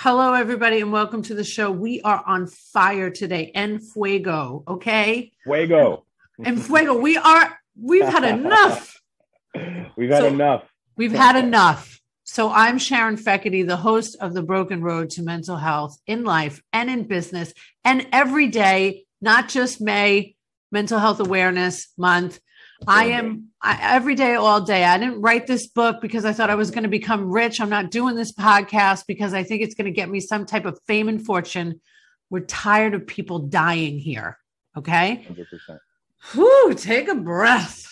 Hello, 0.00 0.32
everybody, 0.32 0.80
and 0.80 0.92
welcome 0.92 1.22
to 1.22 1.34
the 1.34 1.42
show. 1.42 1.72
We 1.72 2.00
are 2.02 2.22
on 2.24 2.46
fire 2.46 3.10
today. 3.10 3.50
En 3.52 3.80
fuego, 3.80 4.62
okay? 4.68 5.32
Fuego. 5.42 6.04
En 6.44 6.56
fuego. 6.58 6.96
We 6.96 7.16
are, 7.16 7.58
we've 7.76 8.06
had 8.06 8.22
enough. 8.22 8.94
We've 9.96 10.08
had 10.10 10.20
So- 10.20 10.28
enough. 10.28 10.70
We've 10.96 11.10
had 11.10 11.34
enough. 11.34 12.00
So 12.22 12.48
I'm 12.48 12.78
Sharon 12.78 13.16
Feckety, 13.16 13.66
the 13.66 13.76
host 13.76 14.16
of 14.20 14.34
the 14.34 14.42
Broken 14.44 14.82
Road 14.82 15.10
to 15.10 15.22
Mental 15.22 15.56
Health 15.56 15.98
in 16.06 16.22
life 16.22 16.62
and 16.72 16.88
in 16.88 17.02
business 17.08 17.52
and 17.84 18.06
every 18.12 18.46
day, 18.46 19.04
not 19.20 19.48
just 19.48 19.80
May 19.80 20.36
Mental 20.70 21.00
Health 21.00 21.18
Awareness 21.18 21.88
Month. 21.98 22.38
I 22.86 23.06
am 23.06 23.48
I, 23.60 23.78
every 23.80 24.14
day, 24.14 24.34
all 24.34 24.60
day. 24.60 24.84
I 24.84 24.98
didn't 24.98 25.20
write 25.20 25.46
this 25.46 25.66
book 25.66 26.00
because 26.00 26.24
I 26.24 26.32
thought 26.32 26.50
I 26.50 26.54
was 26.54 26.70
going 26.70 26.84
to 26.84 26.88
become 26.88 27.30
rich. 27.30 27.60
I'm 27.60 27.70
not 27.70 27.90
doing 27.90 28.14
this 28.14 28.32
podcast 28.32 29.04
because 29.06 29.34
I 29.34 29.42
think 29.42 29.62
it's 29.62 29.74
going 29.74 29.86
to 29.86 29.90
get 29.90 30.08
me 30.08 30.20
some 30.20 30.46
type 30.46 30.64
of 30.64 30.78
fame 30.86 31.08
and 31.08 31.24
fortune. 31.24 31.80
We're 32.30 32.40
tired 32.40 32.94
of 32.94 33.06
people 33.06 33.40
dying 33.40 33.98
here. 33.98 34.38
Okay. 34.76 35.26
100%. 35.28 35.78
Whew, 36.32 36.74
take 36.74 37.08
a 37.08 37.14
breath. 37.14 37.86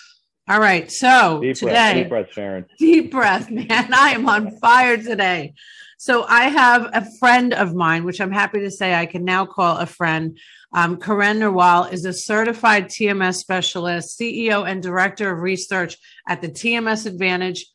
All 0.49 0.61
right. 0.61 0.91
So 0.93 1.41
Deep 1.41 1.57
today, 1.57 1.73
breath, 1.73 1.95
deep 1.95 2.09
breath, 2.09 2.33
Sharon. 2.33 2.67
deep 2.79 3.11
breath, 3.11 3.51
man. 3.51 3.93
I 3.93 4.11
am 4.11 4.29
on 4.29 4.57
fire 4.59 4.97
today. 4.97 5.55
So 5.99 6.25
I 6.25 6.45
have 6.45 6.89
a 6.93 7.05
friend 7.19 7.53
of 7.55 7.75
mine, 7.75 8.05
which 8.05 8.21
I'm 8.21 8.31
happy 8.31 8.61
to 8.61 8.71
say 8.71 8.95
I 8.95 9.07
can 9.07 9.25
now 9.25 9.47
call 9.47 9.79
a 9.79 9.87
friend. 9.87 10.39
Um, 10.73 11.01
Karan 11.01 11.39
Narwal 11.41 11.93
is 11.93 12.05
a 12.05 12.13
certified 12.13 12.87
TMS 12.87 13.37
specialist, 13.37 14.21
CEO 14.21 14.69
and 14.69 14.83
director 14.83 15.33
of 15.33 15.41
research 15.41 15.97
at 16.29 16.43
the 16.43 16.49
TMS 16.49 17.07
Advantage. 17.07 17.67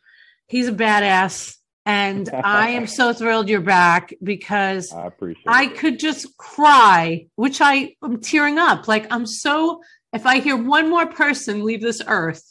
He's 0.47 0.67
a 0.67 0.73
badass. 0.73 1.57
And 1.85 2.29
I 2.29 2.69
am 2.69 2.85
so 2.85 3.11
thrilled 3.13 3.49
you're 3.49 3.59
back 3.59 4.13
because 4.23 4.93
I 4.93 5.07
appreciate 5.07 5.47
I 5.47 5.63
it. 5.63 5.77
could 5.77 5.99
just 5.99 6.37
cry, 6.37 7.25
which 7.35 7.59
I 7.59 7.95
am 8.03 8.21
tearing 8.21 8.59
up. 8.59 8.87
Like 8.87 9.11
I'm 9.11 9.25
so, 9.25 9.81
if 10.13 10.27
I 10.27 10.39
hear 10.39 10.55
one 10.55 10.89
more 10.89 11.07
person 11.07 11.65
leave 11.65 11.81
this 11.81 12.01
earth, 12.05 12.50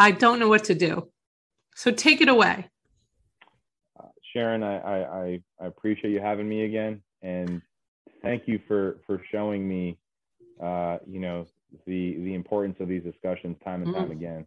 I 0.00 0.12
don't 0.12 0.38
know 0.38 0.48
what 0.48 0.64
to 0.64 0.74
do. 0.74 1.08
So 1.76 1.90
take 1.90 2.22
it 2.22 2.28
away. 2.28 2.68
Sharon, 4.32 4.62
I, 4.62 4.78
I, 4.78 5.40
I, 5.60 5.66
appreciate 5.66 6.10
you 6.10 6.20
having 6.20 6.48
me 6.48 6.64
again. 6.64 7.02
And 7.20 7.60
thank 8.22 8.44
you 8.46 8.60
for, 8.66 8.98
for 9.06 9.20
showing 9.30 9.68
me, 9.68 9.98
uh, 10.62 10.98
you 11.06 11.20
know, 11.20 11.46
the, 11.86 12.16
the 12.18 12.34
importance 12.34 12.76
of 12.80 12.88
these 12.88 13.02
discussions 13.02 13.56
time 13.62 13.82
and 13.82 13.94
time 13.94 14.08
Mm. 14.08 14.12
again. 14.12 14.46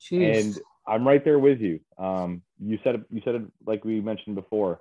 Jeez. 0.00 0.38
And 0.38 0.58
I'm 0.86 1.06
right 1.06 1.24
there 1.24 1.38
with 1.38 1.60
you. 1.60 1.78
Um, 1.96 2.42
you 2.58 2.78
said 2.82 3.04
you 3.10 3.20
said 3.24 3.34
it 3.36 3.42
like 3.66 3.84
we 3.84 4.00
mentioned 4.00 4.34
before. 4.36 4.80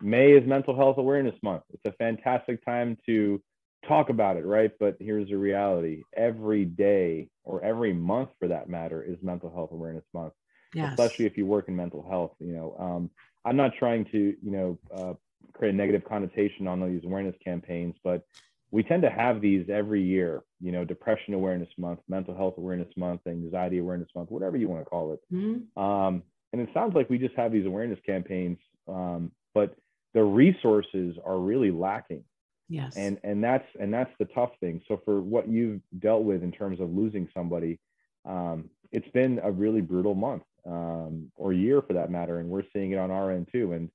May 0.00 0.32
is 0.32 0.46
Mental 0.46 0.76
Health 0.76 0.98
Awareness 0.98 1.34
Month. 1.42 1.62
It's 1.72 1.84
a 1.84 1.92
fantastic 1.92 2.64
time 2.64 2.96
to 3.06 3.42
talk 3.86 4.10
about 4.10 4.36
it, 4.36 4.44
right? 4.44 4.72
But 4.78 4.96
here's 5.00 5.28
the 5.28 5.36
reality: 5.36 6.02
every 6.16 6.64
day, 6.64 7.28
or 7.44 7.62
every 7.64 7.92
month 7.92 8.30
for 8.38 8.48
that 8.48 8.68
matter, 8.68 9.02
is 9.02 9.16
Mental 9.22 9.52
Health 9.52 9.70
Awareness 9.72 10.04
Month. 10.12 10.34
yes. 10.74 10.92
Especially 10.92 11.26
if 11.26 11.36
you 11.36 11.46
work 11.46 11.68
in 11.68 11.76
mental 11.76 12.06
health. 12.08 12.32
You 12.38 12.52
know, 12.54 12.76
um, 12.78 13.10
I'm 13.44 13.56
not 13.56 13.72
trying 13.78 14.04
to, 14.06 14.18
you 14.42 14.50
know, 14.50 14.78
uh, 14.94 15.14
create 15.52 15.74
a 15.74 15.76
negative 15.76 16.04
connotation 16.08 16.66
on 16.66 16.80
these 16.80 17.04
awareness 17.04 17.34
campaigns, 17.44 17.94
but 18.04 18.26
we 18.70 18.82
tend 18.82 19.02
to 19.02 19.10
have 19.10 19.40
these 19.40 19.68
every 19.68 20.02
year. 20.02 20.42
You 20.60 20.72
know, 20.72 20.84
Depression 20.84 21.34
Awareness 21.34 21.68
Month, 21.78 22.00
Mental 22.08 22.36
Health 22.36 22.54
Awareness 22.58 22.94
Month, 22.96 23.22
Anxiety 23.26 23.78
Awareness 23.78 24.08
Month, 24.14 24.30
whatever 24.30 24.56
you 24.56 24.68
want 24.68 24.82
to 24.82 24.88
call 24.88 25.12
it. 25.12 25.20
Mhm. 25.32 25.76
Um, 25.76 26.22
and 26.52 26.60
it 26.60 26.68
sounds 26.74 26.94
like 26.94 27.08
we 27.08 27.18
just 27.18 27.34
have 27.34 27.52
these 27.52 27.66
awareness 27.66 27.98
campaigns, 28.04 28.58
um, 28.88 29.32
but 29.54 29.76
the 30.14 30.22
resources 30.22 31.16
are 31.24 31.38
really 31.38 31.70
lacking. 31.70 32.24
Yes. 32.70 32.94
And 32.96 33.18
and 33.24 33.42
that's 33.42 33.66
and 33.80 33.92
that's 33.92 34.12
the 34.20 34.26
tough 34.26 34.52
thing. 34.60 34.80
So 34.86 35.00
for 35.04 35.20
what 35.20 35.48
you've 35.48 35.80
dealt 35.98 36.22
with 36.22 36.42
in 36.44 36.52
terms 36.52 36.80
of 36.80 36.88
losing 36.94 37.28
somebody, 37.34 37.80
um, 38.24 38.70
it's 38.92 39.08
been 39.08 39.40
a 39.42 39.50
really 39.50 39.80
brutal 39.80 40.14
month 40.14 40.44
um, 40.64 41.32
or 41.34 41.52
year 41.52 41.82
for 41.82 41.94
that 41.94 42.10
matter, 42.10 42.38
and 42.38 42.48
we're 42.48 42.62
seeing 42.72 42.92
it 42.92 42.98
on 42.98 43.10
our 43.10 43.32
end 43.32 43.48
too. 43.50 43.72
And 43.72 43.90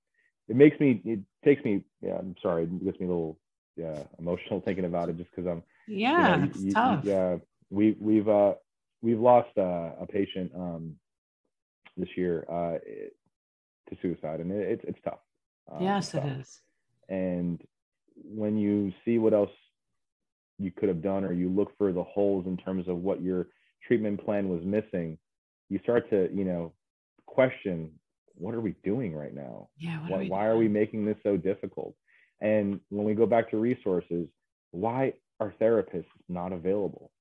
it 0.49 0.57
makes 0.57 0.77
me, 0.79 1.01
it 1.05 1.19
takes 1.45 1.63
me. 1.63 1.83
Yeah, 2.01 2.17
I'm 2.19 2.35
sorry, 2.41 2.63
it 2.63 2.83
gets 2.83 2.99
me 2.99 3.05
a 3.05 3.09
little 3.09 3.39
yeah 3.77 4.03
emotional 4.19 4.59
thinking 4.59 4.85
about 4.85 5.07
it, 5.09 5.17
just 5.17 5.29
because 5.31 5.47
I'm 5.49 5.63
you 5.87 5.95
know, 6.05 6.11
yeah, 6.11 6.35
you- 6.37 6.43
it's 6.43 6.59
you- 6.59 6.73
tough. 6.73 7.05
Yeah, 7.05 7.37
we 7.69 7.95
we've 7.99 8.27
uh 8.27 8.55
we've 9.01 9.19
lost 9.21 9.57
uh, 9.57 9.91
a 10.01 10.05
patient 10.05 10.51
um 10.53 10.95
this 11.95 12.09
year 12.17 12.45
uh 12.49 12.77
to 13.89 13.95
suicide, 14.01 14.41
and 14.41 14.51
it, 14.51 14.67
it's 14.69 14.83
it's 14.85 14.99
tough. 15.05 15.19
Um, 15.71 15.81
yes, 15.81 16.11
tough. 16.11 16.25
is. 16.25 16.61
And 17.07 17.61
when 18.23 18.57
you 18.57 18.93
see 19.03 19.17
what 19.17 19.33
else 19.33 19.51
you 20.57 20.71
could 20.71 20.89
have 20.89 21.01
done, 21.01 21.23
or 21.25 21.33
you 21.33 21.49
look 21.49 21.77
for 21.77 21.91
the 21.91 22.03
holes 22.03 22.45
in 22.47 22.57
terms 22.57 22.87
of 22.87 22.97
what 22.97 23.21
your 23.21 23.47
treatment 23.85 24.23
plan 24.23 24.49
was 24.49 24.63
missing, 24.63 25.17
you 25.69 25.79
start 25.83 26.09
to 26.09 26.29
you 26.33 26.45
know 26.45 26.73
question 27.25 27.91
what 28.37 28.53
are 28.53 28.61
we 28.61 28.75
doing 28.83 29.15
right 29.15 29.33
now 29.33 29.67
Yeah. 29.77 29.99
What 30.01 30.11
why, 30.11 30.17
are 30.17 30.19
we 30.19 30.29
why 30.29 30.45
are 30.45 30.57
we 30.57 30.67
making 30.67 31.05
this 31.05 31.17
so 31.23 31.37
difficult? 31.37 31.95
And 32.41 32.79
when 32.89 33.05
we 33.05 33.13
go 33.13 33.25
back 33.25 33.49
to 33.51 33.57
resources, 33.57 34.27
why 34.71 35.13
are 35.39 35.53
therapists 35.59 36.05
not 36.27 36.51
available? 36.51 37.11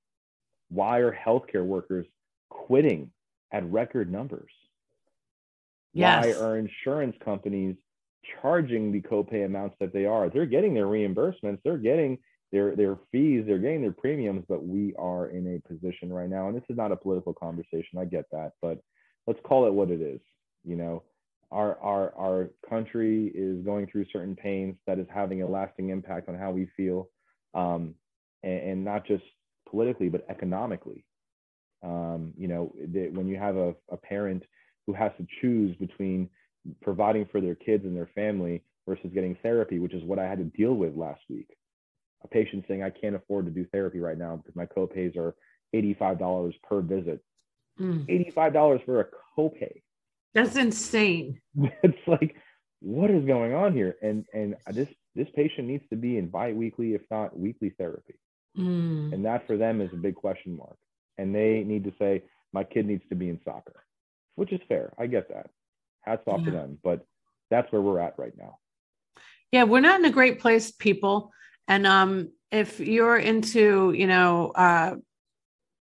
Why 0.71 0.99
are 0.99 1.16
healthcare 1.16 1.65
workers 1.65 2.06
quitting 2.50 3.11
at 3.53 3.65
record 3.71 4.11
numbers? 4.11 4.50
Yes. 5.93 6.25
Why 6.25 6.32
are 6.32 6.59
insurance 6.59 7.16
companies 7.25 7.76
charging 8.41 8.93
the 8.93 9.01
copay 9.01 9.45
amounts 9.45 9.77
that 9.81 9.93
they 9.93 10.07
are? 10.07 10.29
They're 10.29 10.47
getting 10.47 10.75
their 10.75 10.87
reimbursements, 10.87 11.61
they're 11.65 11.79
getting 11.79 12.19
their 12.53 12.77
their 12.77 12.99
fees, 13.11 13.45
they're 13.47 13.59
getting 13.59 13.83
their 13.83 13.93
premiums, 13.93 14.45
but 14.49 14.65
we 14.65 14.95
are 14.99 15.29
in 15.29 15.57
a 15.57 15.69
position 15.69 16.12
right 16.12 16.29
now, 16.29 16.49
and 16.49 16.57
this 16.57 16.65
is 16.69 16.77
not 16.77 16.93
a 16.93 16.97
political 16.97 17.35
conversation. 17.35 17.99
I 17.99 18.05
get 18.05 18.27
that, 18.33 18.53
but 18.62 18.79
let's 19.27 19.41
call 19.45 19.67
it 19.67 19.73
what 19.73 19.91
it 19.91 20.01
is. 20.01 20.21
You 20.65 20.77
know, 20.77 21.03
our 21.51 21.79
our 21.81 22.15
our 22.17 22.51
country 22.69 23.33
is 23.35 23.65
going 23.65 23.87
through 23.87 24.07
certain 24.12 24.37
pains 24.37 24.77
that 24.87 24.99
is 24.99 25.06
having 25.12 25.43
a 25.43 25.49
lasting 25.49 25.91
impact 25.91 26.29
on 26.29 26.37
how 26.37 26.51
we 26.51 26.69
feel, 26.77 27.09
um, 27.55 27.95
and, 28.43 28.61
and 28.61 28.85
not 28.85 29.06
just 29.06 29.25
politically 29.69 30.09
but 30.09 30.25
economically. 30.29 31.05
Um, 31.83 32.33
you 32.39 32.49
know, 32.49 32.73
the, 32.93 33.09
when 33.09 33.27
you 33.29 33.37
have 33.37 33.56
a, 33.56 33.75
a 33.91 33.97
parent 33.97 34.43
who 34.87 34.95
has 34.95 35.12
to 35.19 35.27
choose 35.41 35.77
between 35.77 36.31
providing 36.83 37.27
for 37.27 37.41
their 37.41 37.55
kids 37.55 37.85
and 37.85 37.97
their 37.97 38.11
family 38.15 38.63
versus 38.89 39.11
getting 39.15 39.37
therapy, 39.43 39.79
which 39.79 39.95
is 39.95 40.03
what 40.05 40.19
I 40.19 40.25
had 40.29 40.39
to 40.39 40.45
deal 40.45 40.75
with 40.75 40.97
last 40.97 41.23
week. 41.29 41.57
A 42.23 42.29
patient 42.29 42.65
saying 42.67 42.83
I 42.83 42.91
can't 42.91 43.17
afford 43.17 43.47
to 43.47 43.51
do 43.51 43.67
therapy 43.73 44.01
right 44.01 44.19
now 44.19 44.37
because 44.37 44.57
my 44.57 44.67
copays 44.67 45.17
are 45.17 45.35
$85 45.75 46.55
per 46.63 46.81
visit. 46.81 47.23
Mm. 47.81 48.07
$85 48.35 48.85
for 48.85 49.01
a 49.01 49.07
copay. 49.37 49.83
That's 50.33 50.57
insane. 50.57 51.41
it's 51.83 51.99
like 52.07 52.37
what 52.85 53.11
is 53.11 53.25
going 53.25 53.55
on 53.55 53.73
here 53.73 53.97
and 54.03 54.27
and 54.35 54.57
this 54.73 54.89
this 55.15 55.29
patient 55.35 55.67
needs 55.67 55.85
to 55.89 55.97
be 55.97 56.19
in 56.19 56.29
bi-weekly 56.29 56.93
if 56.93 57.01
not 57.11 57.37
weekly 57.39 57.71
therapy 57.79 58.15
Mm. 58.57 59.13
and 59.13 59.25
that 59.25 59.49
for 59.49 59.57
them 59.57 59.81
is 59.81 59.93
a 59.93 59.97
big 59.97 60.15
question 60.15 60.57
mark 60.57 60.77
and 61.19 61.35
they 61.35 61.65
need 61.65 61.83
to 61.85 61.93
say 61.99 62.23
my 62.53 62.63
kid 62.63 62.87
needs 62.87 63.03
to 63.09 63.17
be 63.17 63.29
in 63.29 63.41
soccer 63.45 63.85
which 64.37 64.53
is 64.53 64.61
fair 64.69 64.93
i 64.97 65.07
get 65.09 65.29
that 65.31 65.51
hats 66.05 66.23
off 66.27 66.45
to 66.45 66.51
them 66.51 66.79
but 66.83 67.07
that's 67.51 67.71
where 67.73 67.81
we're 67.83 67.99
at 68.01 68.19
right 68.19 68.37
now 68.37 68.59
Yeah, 69.53 69.63
we're 69.65 69.79
not 69.79 70.01
in 70.01 70.05
a 70.05 70.11
great 70.11 70.41
place, 70.41 70.73
people. 70.73 71.31
And 71.69 71.87
um, 71.87 72.33
if 72.51 72.81
you're 72.81 73.17
into, 73.17 73.93
you 73.93 74.09
know, 74.09 74.51
uh, 74.51 74.97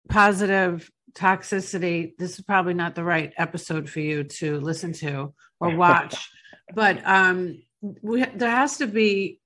positive 0.10 0.92
toxicity, 1.14 2.18
this 2.18 2.38
is 2.38 2.44
probably 2.44 2.74
not 2.74 2.96
the 2.96 3.04
right 3.06 3.32
episode 3.38 3.90
for 3.90 4.02
you 4.02 4.26
to 4.26 4.60
listen 4.60 4.92
to 4.94 5.34
or 5.62 5.74
watch. 5.78 6.30
but 6.74 7.00
um, 7.08 7.64
we, 8.02 8.26
there 8.26 8.52
has 8.52 8.80
to 8.80 8.88
be. 8.88 9.40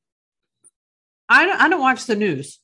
I 1.29 1.45
don't, 1.45 1.61
I 1.61 1.69
don't 1.69 1.79
watch 1.79 2.05
the 2.07 2.15
news. 2.15 2.59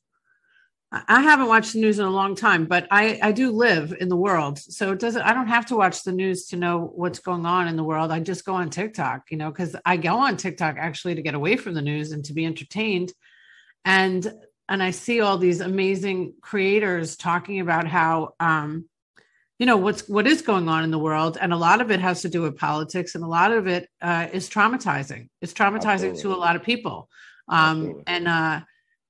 I 1.07 1.21
haven't 1.21 1.47
watched 1.47 1.73
the 1.73 1.79
news 1.79 1.99
in 1.99 2.05
a 2.05 2.11
long 2.11 2.35
time, 2.35 2.65
but 2.65 2.87
I, 2.91 3.19
I 3.21 3.31
do 3.31 3.51
live 3.51 3.93
in 3.99 4.09
the 4.09 4.15
world. 4.15 4.59
So 4.59 4.91
it 4.91 4.99
doesn't, 4.99 5.21
I 5.21 5.33
don't 5.33 5.47
have 5.47 5.65
to 5.67 5.75
watch 5.75 6.03
the 6.03 6.11
news 6.11 6.47
to 6.47 6.57
know 6.57 6.91
what's 6.95 7.19
going 7.19 7.45
on 7.45 7.67
in 7.67 7.75
the 7.75 7.83
world. 7.83 8.11
I 8.11 8.19
just 8.19 8.45
go 8.45 8.53
on 8.53 8.69
TikTok, 8.69 9.31
you 9.31 9.37
know, 9.37 9.49
because 9.49 9.75
I 9.85 9.97
go 9.97 10.17
on 10.17 10.37
TikTok 10.37 10.77
actually 10.79 11.15
to 11.15 11.21
get 11.21 11.33
away 11.33 11.57
from 11.57 11.73
the 11.73 11.81
news 11.81 12.11
and 12.11 12.23
to 12.25 12.33
be 12.33 12.45
entertained. 12.45 13.11
And 13.83 14.31
and 14.67 14.81
I 14.81 14.91
see 14.91 15.21
all 15.21 15.37
these 15.37 15.61
amazing 15.61 16.33
creators 16.41 17.17
talking 17.17 17.59
about 17.59 17.87
how 17.87 18.33
um, 18.39 18.85
you 19.59 19.65
know 19.65 19.77
what's 19.77 20.07
what 20.09 20.27
is 20.27 20.41
going 20.41 20.67
on 20.67 20.83
in 20.83 20.91
the 20.91 20.99
world 20.99 21.37
and 21.39 21.53
a 21.53 21.57
lot 21.57 21.81
of 21.81 21.91
it 21.91 21.99
has 21.99 22.23
to 22.23 22.29
do 22.29 22.41
with 22.41 22.57
politics 22.57 23.15
and 23.15 23.23
a 23.23 23.27
lot 23.27 23.51
of 23.51 23.67
it 23.67 23.87
uh, 24.01 24.27
is 24.33 24.49
traumatizing 24.49 25.29
it's 25.41 25.53
traumatizing 25.53 26.19
to 26.19 26.33
a 26.33 26.35
lot 26.35 26.55
of 26.55 26.63
people 26.63 27.09
um, 27.47 27.77
Absolutely. 27.77 28.03
and 28.07 28.27
uh, 28.27 28.61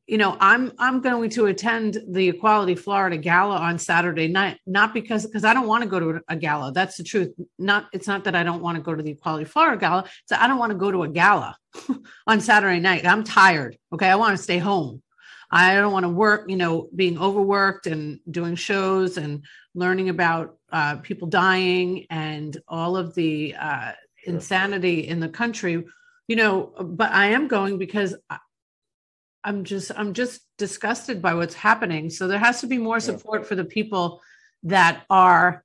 you 0.07 0.17
know 0.17 0.37
i'm 0.39 0.71
i'm 0.77 1.01
going 1.01 1.29
to 1.29 1.47
attend 1.47 1.97
the 2.07 2.29
equality 2.29 2.75
florida 2.75 3.17
gala 3.17 3.57
on 3.57 3.79
saturday 3.79 4.27
night 4.27 4.59
not 4.67 4.93
because 4.93 5.25
because 5.25 5.43
i 5.43 5.53
don't 5.53 5.67
want 5.67 5.83
to 5.83 5.89
go 5.89 5.99
to 5.99 6.21
a 6.27 6.35
gala. 6.35 6.71
That's 6.71 6.97
the 6.97 7.03
truth. 7.03 7.33
Not 7.57 7.87
it's 7.91 8.07
not 8.07 8.23
that 8.25 8.35
i 8.35 8.43
don't 8.43 8.61
want 8.61 8.75
to 8.77 8.83
go 8.83 8.93
to 8.93 9.01
the 9.01 9.11
equality 9.11 9.45
florida 9.45 9.77
gala. 9.77 10.05
So 10.25 10.35
i 10.39 10.47
don't 10.47 10.59
want 10.59 10.71
to 10.71 10.77
go 10.77 10.91
to 10.91 11.03
a 11.03 11.09
gala 11.09 11.57
on 12.27 12.39
saturday 12.39 12.79
night. 12.79 13.05
I'm 13.05 13.23
tired 13.23 13.77
okay? 13.93 14.09
I 14.09 14.15
want 14.15 14.37
to 14.37 14.43
stay 14.43 14.57
home. 14.57 15.01
I 15.49 15.75
don't 15.75 15.93
want 15.93 16.03
to 16.03 16.09
work 16.09 16.49
you 16.49 16.57
know 16.57 16.89
being 16.95 17.17
overworked 17.17 17.87
and 17.87 18.19
doing 18.29 18.55
shows 18.55 19.17
and 19.17 19.43
learning 19.73 20.09
about 20.09 20.57
uh, 20.71 20.97
people 20.97 21.27
dying 21.27 22.05
and 22.09 22.55
all 22.67 22.95
of 22.97 23.15
the 23.15 23.55
uh, 23.59 23.91
insanity 24.25 25.07
in 25.07 25.19
the 25.19 25.29
country. 25.29 25.83
You 26.27 26.35
know 26.35 26.73
but 26.79 27.11
i 27.11 27.27
am 27.27 27.47
going 27.47 27.77
because 27.77 28.15
I'm 29.45 29.63
just 29.63 29.91
I'm 29.95 30.13
just 30.13 30.41
disgusted 30.57 31.21
by 31.21 31.35
what's 31.35 31.53
happening. 31.53 32.09
So 32.09 32.27
there 32.27 32.39
has 32.39 32.61
to 32.61 32.67
be 32.67 32.79
more 32.79 32.99
support 32.99 33.47
for 33.47 33.55
the 33.55 33.63
people 33.63 34.21
that 34.63 35.03
are 35.09 35.63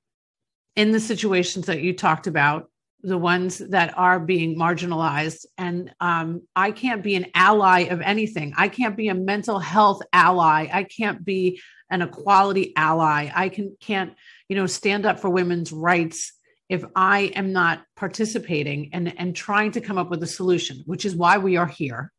in 0.75 0.91
the 0.91 0.99
situations 0.99 1.65
that 1.65 1.81
you 1.81 1.93
talked 1.93 2.27
about, 2.27 2.69
the 3.01 3.17
ones 3.17 3.57
that 3.57 3.97
are 3.97 4.19
being 4.19 4.55
marginalized. 4.55 5.45
And 5.57 5.93
um, 5.99 6.43
I 6.55 6.71
can't 6.71 7.03
be 7.03 7.15
an 7.15 7.25
ally 7.33 7.81
of 7.85 8.01
anything. 8.01 8.53
I 8.55 8.69
can't 8.69 8.95
be 8.95 9.07
a 9.07 9.15
mental 9.15 9.57
health 9.57 10.01
ally. 10.13 10.69
I 10.71 10.83
can't 10.83 11.25
be 11.25 11.59
an 11.89 12.03
equality 12.03 12.73
ally. 12.75 13.31
I 13.33 13.49
can 13.49 13.75
can't 13.81 14.13
you 14.47 14.55
know 14.55 14.67
stand 14.67 15.07
up 15.07 15.19
for 15.19 15.29
women's 15.29 15.71
rights 15.71 16.33
if 16.69 16.85
I 16.95 17.31
am 17.35 17.51
not 17.51 17.83
participating 17.95 18.91
and 18.93 19.19
and 19.19 19.35
trying 19.35 19.71
to 19.71 19.81
come 19.81 19.97
up 19.97 20.11
with 20.11 20.21
a 20.21 20.27
solution, 20.27 20.83
which 20.85 21.03
is 21.03 21.15
why 21.15 21.39
we 21.39 21.57
are 21.57 21.67
here. 21.67 22.11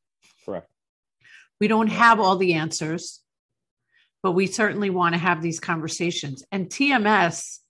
We 1.62 1.68
don't 1.68 1.90
have 1.90 2.18
all 2.18 2.38
the 2.38 2.54
answers, 2.54 3.20
but 4.20 4.32
we 4.32 4.48
certainly 4.48 4.90
want 4.90 5.14
to 5.14 5.18
have 5.20 5.40
these 5.40 5.60
conversations. 5.60 6.42
And 6.50 6.68
TMS 6.68 7.60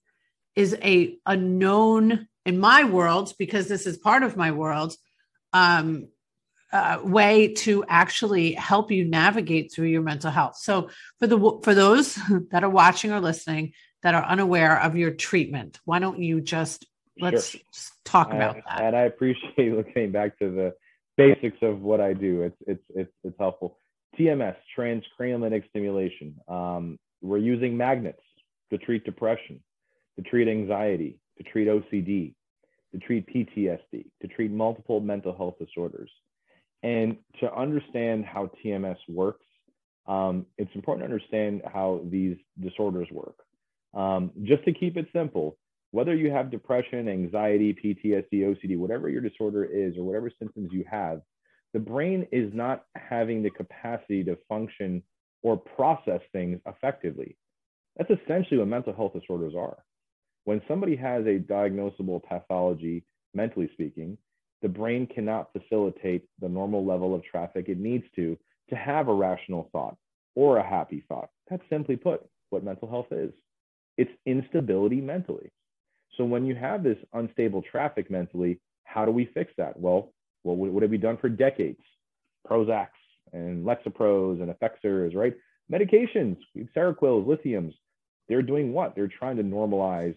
is 0.55 0.75
a, 0.81 1.19
a 1.27 1.37
known 1.37 2.27
in 2.43 2.59
my 2.59 2.85
world, 2.85 3.33
because 3.37 3.67
this 3.67 3.85
is 3.85 3.99
part 3.99 4.23
of 4.23 4.35
my 4.35 4.49
world, 4.49 4.95
um, 5.53 6.07
uh, 6.71 7.01
way 7.03 7.53
to 7.53 7.85
actually 7.87 8.53
help 8.53 8.89
you 8.89 9.05
navigate 9.05 9.71
through 9.71 9.89
your 9.89 10.01
mental 10.01 10.31
health. 10.31 10.57
So 10.57 10.89
for 11.19 11.27
the 11.27 11.59
for 11.61 11.75
those 11.75 12.15
that 12.49 12.63
are 12.63 12.71
watching 12.71 13.11
or 13.11 13.21
listening 13.21 13.73
that 14.01 14.15
are 14.15 14.23
unaware 14.23 14.81
of 14.81 14.95
your 14.95 15.11
treatment, 15.11 15.79
why 15.85 15.99
don't 15.99 16.17
you 16.17 16.41
just 16.41 16.87
let's 17.19 17.49
sure. 17.49 17.61
talk 18.05 18.33
about 18.33 18.55
and, 18.55 18.63
that? 18.67 18.81
And 18.81 18.95
I 18.95 19.01
appreciate 19.01 19.71
looking 19.75 20.11
back 20.11 20.39
to 20.39 20.49
the 20.49 20.73
basics 21.15 21.57
of 21.61 21.81
what 21.81 22.01
I 22.01 22.13
do. 22.13 22.41
It's 22.41 22.57
it's 22.65 22.83
it's, 22.95 23.13
it's 23.23 23.37
helpful. 23.37 23.77
TMS, 24.19 24.55
transcranial 24.77 25.39
magnetic 25.39 25.65
stimulation. 25.69 26.35
Um, 26.47 26.99
we're 27.21 27.37
using 27.37 27.75
magnets 27.75 28.21
to 28.71 28.77
treat 28.77 29.03
depression, 29.05 29.61
to 30.17 30.23
treat 30.23 30.47
anxiety, 30.47 31.19
to 31.37 31.43
treat 31.43 31.67
OCD, 31.67 32.33
to 32.91 32.99
treat 32.99 33.27
PTSD, 33.27 34.05
to 34.21 34.27
treat 34.27 34.51
multiple 34.51 34.99
mental 34.99 35.35
health 35.35 35.55
disorders. 35.59 36.09
And 36.83 37.17
to 37.39 37.53
understand 37.53 38.25
how 38.25 38.51
TMS 38.63 38.97
works, 39.07 39.45
um, 40.05 40.45
it's 40.57 40.73
important 40.75 41.07
to 41.07 41.13
understand 41.13 41.61
how 41.71 42.01
these 42.09 42.37
disorders 42.59 43.07
work. 43.11 43.37
Um, 43.93 44.31
just 44.43 44.65
to 44.65 44.73
keep 44.73 44.97
it 44.97 45.07
simple, 45.13 45.57
whether 45.91 46.15
you 46.15 46.31
have 46.31 46.51
depression, 46.51 47.07
anxiety, 47.07 47.73
PTSD, 47.73 48.33
OCD, 48.33 48.77
whatever 48.77 49.09
your 49.09 49.21
disorder 49.21 49.63
is, 49.63 49.95
or 49.95 50.03
whatever 50.03 50.31
symptoms 50.39 50.69
you 50.73 50.83
have, 50.89 51.21
the 51.73 51.79
brain 51.79 52.27
is 52.31 52.53
not 52.53 52.85
having 52.95 53.41
the 53.41 53.49
capacity 53.49 54.23
to 54.23 54.37
function 54.47 55.01
or 55.41 55.57
process 55.57 56.21
things 56.31 56.59
effectively. 56.67 57.35
That's 57.97 58.11
essentially 58.11 58.59
what 58.59 58.67
mental 58.67 58.93
health 58.93 59.13
disorders 59.13 59.53
are. 59.57 59.77
When 60.45 60.61
somebody 60.67 60.95
has 60.95 61.25
a 61.25 61.39
diagnosable 61.39 62.23
pathology, 62.23 63.03
mentally 63.33 63.69
speaking, 63.73 64.17
the 64.61 64.69
brain 64.69 65.07
cannot 65.07 65.51
facilitate 65.51 66.25
the 66.39 66.49
normal 66.49 66.85
level 66.85 67.13
of 67.13 67.23
traffic 67.23 67.67
it 67.67 67.77
needs 67.77 68.05
to 68.15 68.37
to 68.69 68.75
have 68.75 69.09
a 69.09 69.13
rational 69.13 69.69
thought 69.71 69.97
or 70.35 70.57
a 70.57 70.67
happy 70.67 71.03
thought. 71.07 71.29
That's 71.49 71.63
simply 71.69 71.97
put 71.97 72.25
what 72.49 72.63
mental 72.63 72.89
health 72.89 73.11
is. 73.11 73.31
It's 73.97 74.11
instability 74.25 75.01
mentally. 75.01 75.51
So 76.17 76.23
when 76.23 76.45
you 76.45 76.55
have 76.55 76.83
this 76.83 76.97
unstable 77.13 77.61
traffic 77.61 78.09
mentally, 78.09 78.59
how 78.85 79.05
do 79.05 79.11
we 79.11 79.25
fix 79.33 79.51
that? 79.57 79.79
Well, 79.79 80.12
well, 80.43 80.55
what 80.55 80.83
have 80.83 80.91
we 80.91 80.97
done 80.97 81.17
for 81.17 81.29
decades? 81.29 81.81
Prozacs 82.47 82.87
and 83.31 83.65
Lexapros 83.65 84.41
and 84.41 84.53
Effexors, 84.53 85.15
right? 85.15 85.35
Medications, 85.71 86.37
Seroquels, 86.75 87.25
lithiums. 87.25 87.73
They're 88.27 88.41
doing 88.41 88.73
what? 88.73 88.95
They're 88.95 89.07
trying 89.07 89.37
to 89.37 89.43
normalize 89.43 90.15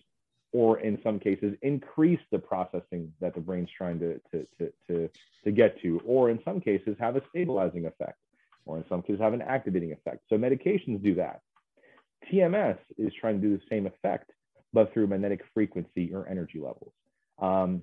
or 0.53 0.81
in 0.81 0.99
some 1.03 1.19
cases 1.19 1.55
increase 1.63 2.21
the 2.31 2.39
processing 2.39 3.13
that 3.21 3.35
the 3.35 3.41
brain's 3.41 3.69
trying 3.77 3.99
to, 3.99 4.19
to, 4.31 4.47
to, 4.59 4.73
to, 4.87 5.11
to 5.45 5.53
get 5.53 5.81
to, 5.83 6.01
or 6.07 6.31
in 6.31 6.41
some 6.45 6.61
cases 6.61 6.97
have 6.99 7.17
a 7.17 7.23
stabilizing 7.29 7.85
effect, 7.85 8.19
or 8.65 8.79
in 8.79 8.85
some 8.89 9.03
cases 9.03 9.21
have 9.21 9.35
an 9.35 9.43
activating 9.43 9.93
effect. 9.93 10.21
So 10.29 10.39
medications 10.39 11.03
do 11.03 11.15
that. 11.17 11.43
TMS 12.33 12.79
is 12.97 13.13
trying 13.21 13.41
to 13.41 13.47
do 13.47 13.57
the 13.57 13.63
same 13.69 13.87
effect, 13.87 14.31
but 14.73 14.93
through 14.95 15.09
magnetic 15.09 15.43
frequency 15.53 16.11
or 16.15 16.27
energy 16.27 16.59
levels. 16.59 16.93
Um, 17.39 17.83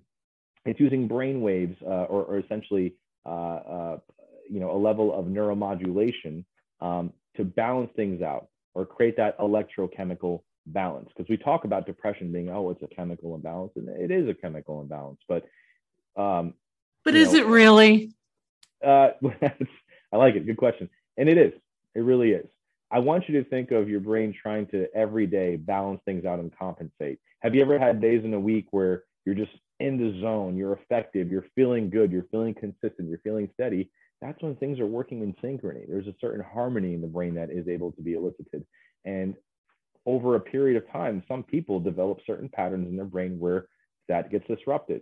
it's 0.65 0.79
using 0.79 1.07
brain 1.07 1.41
waves 1.41 1.75
uh, 1.85 2.05
or, 2.05 2.23
or, 2.23 2.39
essentially 2.39 2.93
uh, 3.25 3.29
uh, 3.29 3.97
you 4.49 4.59
know 4.59 4.71
a 4.71 4.77
level 4.77 5.13
of 5.13 5.25
neuromodulation 5.25 6.43
um, 6.81 7.11
to 7.35 7.43
balance 7.43 7.89
things 7.95 8.21
out 8.21 8.47
or 8.73 8.85
create 8.85 9.17
that 9.17 9.37
electrochemical 9.39 10.41
balance. 10.67 11.09
Because 11.15 11.29
we 11.29 11.37
talk 11.37 11.65
about 11.65 11.85
depression 11.85 12.31
being 12.31 12.49
oh 12.49 12.69
it's 12.69 12.83
a 12.83 12.95
chemical 12.95 13.35
imbalance 13.35 13.71
and 13.75 13.89
it 13.89 14.11
is 14.11 14.27
a 14.29 14.33
chemical 14.33 14.81
imbalance 14.81 15.19
but 15.27 15.43
um, 16.15 16.53
but 17.03 17.15
is 17.15 17.33
know, 17.33 17.39
it 17.39 17.45
really? 17.47 18.13
Uh, 18.83 19.09
i 20.13 20.17
like 20.17 20.35
it. 20.35 20.45
Good 20.45 20.57
question. 20.57 20.89
And 21.17 21.27
it 21.27 21.37
is. 21.37 21.53
It 21.95 22.01
really 22.01 22.31
is. 22.31 22.45
I 22.91 22.99
want 22.99 23.27
you 23.27 23.41
to 23.41 23.49
think 23.49 23.71
of 23.71 23.89
your 23.89 23.99
brain 23.99 24.35
trying 24.39 24.67
to 24.67 24.87
every 24.95 25.25
day 25.25 25.55
balance 25.55 26.01
things 26.05 26.25
out 26.25 26.39
and 26.39 26.55
compensate. 26.57 27.19
Have 27.41 27.55
you 27.55 27.61
ever 27.61 27.79
had 27.79 27.99
days 27.99 28.23
in 28.23 28.33
a 28.33 28.39
week 28.39 28.67
where 28.71 29.03
you're 29.25 29.35
just 29.35 29.51
in 29.79 29.97
the 29.97 30.19
zone, 30.21 30.55
you're 30.55 30.73
effective, 30.73 31.31
you're 31.31 31.45
feeling 31.55 31.89
good, 31.89 32.11
you're 32.11 32.27
feeling 32.31 32.53
consistent, 32.53 33.09
you're 33.09 33.19
feeling 33.19 33.49
steady, 33.53 33.89
that's 34.23 34.41
when 34.41 34.55
things 34.55 34.79
are 34.79 34.85
working 34.85 35.21
in 35.21 35.33
synchrony. 35.43 35.85
There's 35.87 36.07
a 36.07 36.15
certain 36.21 36.43
harmony 36.43 36.93
in 36.93 37.01
the 37.01 37.07
brain 37.07 37.35
that 37.35 37.51
is 37.51 37.67
able 37.67 37.91
to 37.91 38.01
be 38.01 38.13
elicited. 38.13 38.65
And 39.03 39.35
over 40.05 40.35
a 40.35 40.39
period 40.39 40.81
of 40.81 40.89
time, 40.91 41.23
some 41.27 41.43
people 41.43 41.79
develop 41.79 42.19
certain 42.25 42.47
patterns 42.47 42.87
in 42.87 42.95
their 42.95 43.05
brain 43.05 43.37
where 43.37 43.67
that 44.07 44.31
gets 44.31 44.47
disrupted. 44.47 45.01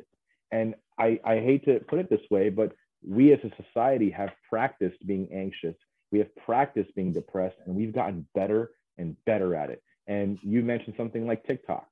And 0.51 0.73
I, 0.99 1.19
I 1.23 1.35
hate 1.35 1.65
to 1.65 1.79
put 1.87 1.99
it 1.99 2.09
this 2.09 2.21
way, 2.31 2.49
but 2.49 2.73
we 3.07 3.31
as 3.31 3.39
a 3.43 3.63
society 3.63 4.09
have 4.09 4.31
practiced 4.49 5.05
being 5.05 5.27
anxious. 5.31 5.75
We 6.11 6.19
have 6.19 6.35
practiced 6.35 6.93
being 6.95 7.13
depressed, 7.13 7.57
and 7.65 7.75
we've 7.75 7.93
gotten 7.93 8.27
better 8.35 8.71
and 8.97 9.15
better 9.25 9.55
at 9.55 9.69
it. 9.69 9.83
And 10.07 10.39
you 10.41 10.61
mentioned 10.61 10.95
something 10.97 11.27
like 11.27 11.45
TikTok. 11.45 11.87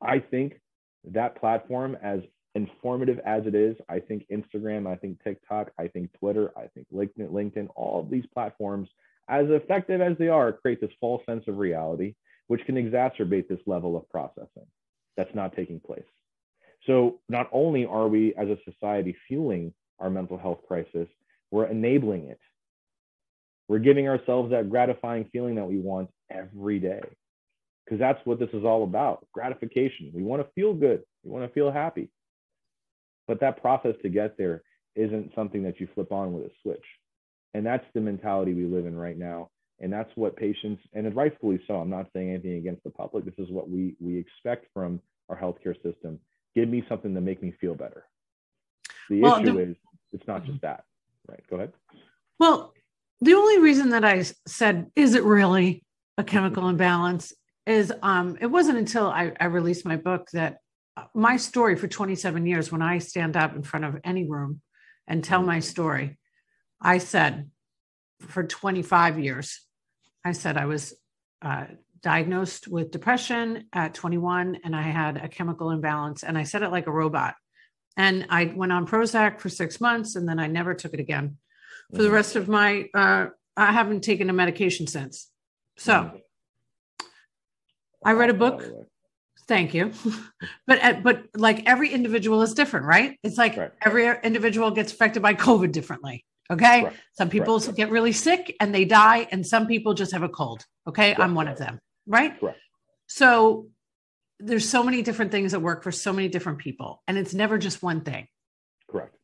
I 0.00 0.18
think 0.18 0.60
that 1.12 1.38
platform, 1.40 1.96
as 2.02 2.20
informative 2.54 3.20
as 3.24 3.46
it 3.46 3.54
is, 3.54 3.76
I 3.88 4.00
think 4.00 4.26
Instagram, 4.32 4.86
I 4.86 4.96
think 4.96 5.22
TikTok, 5.22 5.70
I 5.78 5.88
think 5.88 6.10
Twitter, 6.18 6.52
I 6.56 6.66
think 6.68 6.86
LinkedIn, 6.92 7.30
LinkedIn, 7.30 7.68
all 7.76 8.00
of 8.00 8.10
these 8.10 8.24
platforms, 8.32 8.88
as 9.28 9.46
effective 9.50 10.00
as 10.00 10.16
they 10.18 10.28
are, 10.28 10.52
create 10.52 10.80
this 10.80 10.90
false 11.00 11.22
sense 11.26 11.44
of 11.48 11.58
reality, 11.58 12.14
which 12.46 12.64
can 12.64 12.76
exacerbate 12.76 13.48
this 13.48 13.60
level 13.66 13.96
of 13.96 14.08
processing 14.08 14.66
that's 15.16 15.34
not 15.34 15.54
taking 15.54 15.80
place. 15.80 16.04
So 16.86 17.20
not 17.28 17.48
only 17.52 17.84
are 17.84 18.08
we 18.08 18.34
as 18.36 18.48
a 18.48 18.58
society 18.64 19.16
fueling 19.26 19.74
our 19.98 20.10
mental 20.10 20.38
health 20.38 20.60
crisis, 20.66 21.08
we're 21.50 21.66
enabling 21.66 22.26
it. 22.26 22.40
We're 23.68 23.80
giving 23.80 24.08
ourselves 24.08 24.50
that 24.52 24.70
gratifying 24.70 25.28
feeling 25.32 25.56
that 25.56 25.64
we 25.64 25.78
want 25.78 26.10
every 26.30 26.78
day 26.78 27.00
because 27.86 28.00
that's 28.00 28.24
what 28.24 28.38
this 28.38 28.50
is 28.52 28.64
all 28.64 28.82
about 28.82 29.26
gratification. 29.32 30.10
We 30.12 30.22
want 30.22 30.42
to 30.42 30.52
feel 30.54 30.74
good, 30.74 31.02
we 31.22 31.30
want 31.30 31.46
to 31.46 31.52
feel 31.52 31.70
happy. 31.70 32.10
But 33.28 33.40
that 33.40 33.60
process 33.60 33.94
to 34.02 34.08
get 34.08 34.36
there 34.36 34.62
isn't 34.94 35.32
something 35.34 35.62
that 35.64 35.80
you 35.80 35.88
flip 35.94 36.12
on 36.12 36.32
with 36.32 36.44
a 36.44 36.50
switch. 36.62 36.84
And 37.54 37.64
that's 37.64 37.84
the 37.94 38.00
mentality 38.00 38.54
we 38.54 38.64
live 38.66 38.86
in 38.86 38.96
right 38.96 39.18
now. 39.18 39.50
And 39.80 39.92
that's 39.92 40.10
what 40.14 40.36
patients, 40.36 40.82
and 40.94 41.14
rightfully 41.14 41.60
so, 41.66 41.76
I'm 41.76 41.90
not 41.90 42.06
saying 42.14 42.30
anything 42.30 42.54
against 42.54 42.82
the 42.82 42.90
public. 42.90 43.24
This 43.24 43.34
is 43.38 43.50
what 43.50 43.68
we, 43.68 43.94
we 44.00 44.16
expect 44.16 44.66
from 44.72 45.00
our 45.28 45.36
healthcare 45.36 45.74
system. 45.82 46.18
Give 46.54 46.68
me 46.68 46.84
something 46.88 47.14
to 47.14 47.20
make 47.20 47.42
me 47.42 47.52
feel 47.60 47.74
better. 47.74 48.04
The 49.10 49.20
well, 49.20 49.36
issue 49.36 49.52
the, 49.52 49.58
is 49.58 49.76
it's 50.12 50.26
not 50.26 50.46
just 50.46 50.60
that. 50.62 50.84
Right. 51.28 51.42
Go 51.50 51.56
ahead. 51.56 51.72
Well, 52.38 52.72
the 53.20 53.34
only 53.34 53.58
reason 53.58 53.90
that 53.90 54.04
I 54.04 54.24
said, 54.46 54.90
is 54.96 55.14
it 55.14 55.24
really 55.24 55.84
a 56.16 56.24
chemical 56.24 56.68
imbalance? 56.68 57.34
Is 57.66 57.92
um, 58.02 58.38
it 58.40 58.46
wasn't 58.46 58.78
until 58.78 59.08
I, 59.08 59.32
I 59.40 59.46
released 59.46 59.84
my 59.84 59.96
book 59.96 60.28
that 60.32 60.58
uh, 60.96 61.04
my 61.14 61.36
story 61.36 61.76
for 61.76 61.88
27 61.88 62.46
years, 62.46 62.70
when 62.70 62.82
I 62.82 62.98
stand 62.98 63.36
up 63.36 63.54
in 63.54 63.62
front 63.62 63.84
of 63.84 63.98
any 64.04 64.24
room 64.24 64.60
and 65.06 65.22
tell 65.22 65.42
my 65.42 65.60
story, 65.60 66.18
I 66.80 66.98
said, 66.98 67.50
for 68.20 68.44
25 68.44 69.18
years. 69.18 69.60
I 70.24 70.32
said 70.32 70.56
I 70.56 70.66
was 70.66 70.94
uh, 71.42 71.66
diagnosed 72.02 72.68
with 72.68 72.90
depression 72.90 73.64
at 73.72 73.94
21 73.94 74.58
and 74.64 74.74
I 74.74 74.82
had 74.82 75.16
a 75.16 75.28
chemical 75.28 75.70
imbalance. 75.70 76.22
And 76.22 76.38
I 76.38 76.44
said 76.44 76.62
it 76.62 76.70
like 76.70 76.86
a 76.86 76.92
robot. 76.92 77.34
And 77.96 78.26
I 78.30 78.52
went 78.54 78.72
on 78.72 78.86
Prozac 78.86 79.40
for 79.40 79.48
six 79.48 79.80
months 79.80 80.16
and 80.16 80.28
then 80.28 80.38
I 80.38 80.46
never 80.46 80.74
took 80.74 80.94
it 80.94 81.00
again. 81.00 81.36
For 81.90 81.98
the 81.98 82.04
mm-hmm. 82.04 82.14
rest 82.14 82.36
of 82.36 82.48
my, 82.48 82.88
uh, 82.94 83.26
I 83.56 83.72
haven't 83.72 84.02
taken 84.02 84.28
a 84.28 84.32
medication 84.32 84.86
since. 84.86 85.30
So 85.76 85.92
mm-hmm. 85.92 86.16
I 88.06 88.12
read 88.12 88.30
a 88.30 88.34
book. 88.34 88.64
Thank 89.48 89.74
you. 89.74 89.92
but 90.66 90.82
uh, 90.82 90.94
but 91.02 91.26
like 91.36 91.68
every 91.68 91.90
individual 91.92 92.42
is 92.42 92.54
different, 92.54 92.86
right? 92.86 93.18
It's 93.22 93.36
like 93.36 93.56
right. 93.56 93.70
every 93.84 94.08
individual 94.22 94.70
gets 94.70 94.92
affected 94.92 95.22
by 95.22 95.34
COVID 95.34 95.72
differently. 95.72 96.24
Okay. 96.50 96.84
Right. 96.84 96.92
Some 97.14 97.28
people 97.30 97.58
right. 97.58 97.74
get 97.74 97.90
really 97.90 98.12
sick 98.12 98.54
and 98.60 98.74
they 98.74 98.84
die, 98.84 99.26
and 99.30 99.44
some 99.44 99.66
people 99.66 99.94
just 99.94 100.12
have 100.12 100.22
a 100.22 100.28
cold. 100.28 100.64
Okay. 100.86 101.14
I'm 101.16 101.34
one 101.34 101.48
of 101.48 101.58
them. 101.58 101.80
Right. 102.06 102.38
So 103.08 103.68
there's 104.38 104.68
so 104.68 104.82
many 104.82 105.02
different 105.02 105.32
things 105.32 105.52
that 105.52 105.60
work 105.60 105.82
for 105.82 105.92
so 105.92 106.12
many 106.12 106.28
different 106.28 106.58
people, 106.58 107.02
and 107.08 107.18
it's 107.18 107.34
never 107.34 107.58
just 107.58 107.82
one 107.82 108.02
thing. 108.02 108.28
Correct. 108.88 109.15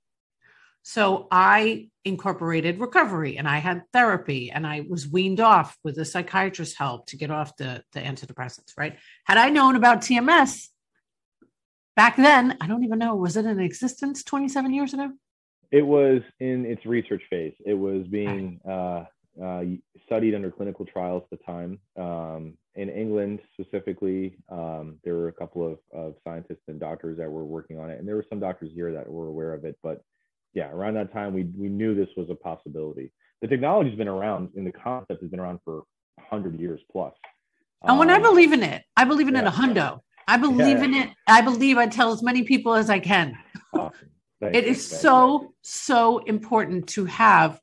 So 0.82 1.28
I 1.30 1.88
incorporated 2.04 2.80
recovery 2.80 3.38
and 3.38 3.48
I 3.48 3.58
had 3.58 3.82
therapy 3.92 4.50
and 4.50 4.66
I 4.66 4.84
was 4.88 5.06
weaned 5.06 5.40
off 5.40 5.76
with 5.84 5.96
a 5.98 6.04
psychiatrist's 6.04 6.76
help 6.76 7.06
to 7.06 7.16
get 7.16 7.30
off 7.30 7.56
the, 7.56 7.84
the 7.92 8.00
antidepressants, 8.00 8.72
right? 8.76 8.98
Had 9.24 9.38
I 9.38 9.50
known 9.50 9.76
about 9.76 10.00
TMS 10.00 10.68
back 11.94 12.16
then, 12.16 12.56
I 12.60 12.66
don't 12.66 12.84
even 12.84 12.98
know, 12.98 13.14
was 13.14 13.36
it 13.36 13.46
in 13.46 13.60
existence 13.60 14.24
27 14.24 14.72
years 14.74 14.92
ago? 14.92 15.12
It 15.70 15.86
was 15.86 16.20
in 16.40 16.66
its 16.66 16.84
research 16.84 17.22
phase. 17.30 17.54
It 17.64 17.74
was 17.74 18.06
being 18.08 18.60
uh, 18.68 19.04
uh, 19.42 19.62
studied 20.04 20.34
under 20.34 20.50
clinical 20.50 20.84
trials 20.84 21.22
at 21.30 21.38
the 21.38 21.44
time. 21.44 21.78
Um, 21.96 22.54
in 22.74 22.88
England 22.90 23.40
specifically, 23.52 24.36
um, 24.50 24.98
there 25.04 25.14
were 25.14 25.28
a 25.28 25.32
couple 25.32 25.66
of, 25.66 25.78
of 25.94 26.14
scientists 26.24 26.62
and 26.68 26.80
doctors 26.80 27.18
that 27.18 27.30
were 27.30 27.44
working 27.44 27.78
on 27.78 27.90
it, 27.90 27.98
and 27.98 28.08
there 28.08 28.16
were 28.16 28.26
some 28.28 28.40
doctors 28.40 28.70
here 28.74 28.92
that 28.92 29.08
were 29.08 29.28
aware 29.28 29.54
of 29.54 29.64
it, 29.64 29.78
but 29.82 30.02
yeah, 30.54 30.70
around 30.70 30.94
that 30.94 31.12
time, 31.12 31.32
we, 31.32 31.44
we 31.56 31.68
knew 31.68 31.94
this 31.94 32.08
was 32.16 32.28
a 32.30 32.34
possibility. 32.34 33.10
The 33.40 33.48
technology's 33.48 33.96
been 33.96 34.08
around 34.08 34.50
and 34.56 34.66
the 34.66 34.72
concept 34.72 35.22
has 35.22 35.30
been 35.30 35.40
around 35.40 35.60
for 35.64 35.82
100 36.16 36.60
years 36.60 36.80
plus. 36.90 37.14
And 37.82 37.98
when 37.98 38.10
um, 38.10 38.16
I 38.16 38.18
believe 38.20 38.52
in 38.52 38.62
it, 38.62 38.82
I 38.96 39.04
believe 39.04 39.28
in 39.28 39.34
yeah. 39.34 39.42
it 39.42 39.46
a 39.46 39.50
hundo. 39.50 40.00
I 40.28 40.36
believe 40.36 40.78
yeah. 40.78 40.84
in 40.84 40.94
it. 40.94 41.10
I 41.26 41.40
believe 41.40 41.78
I 41.78 41.86
tell 41.86 42.12
as 42.12 42.22
many 42.22 42.44
people 42.44 42.74
as 42.74 42.90
I 42.90 43.00
can. 43.00 43.36
Awesome. 43.74 44.10
it 44.40 44.64
is 44.64 44.86
so, 44.86 45.54
so 45.62 46.18
important 46.18 46.88
to 46.90 47.06
have 47.06 47.58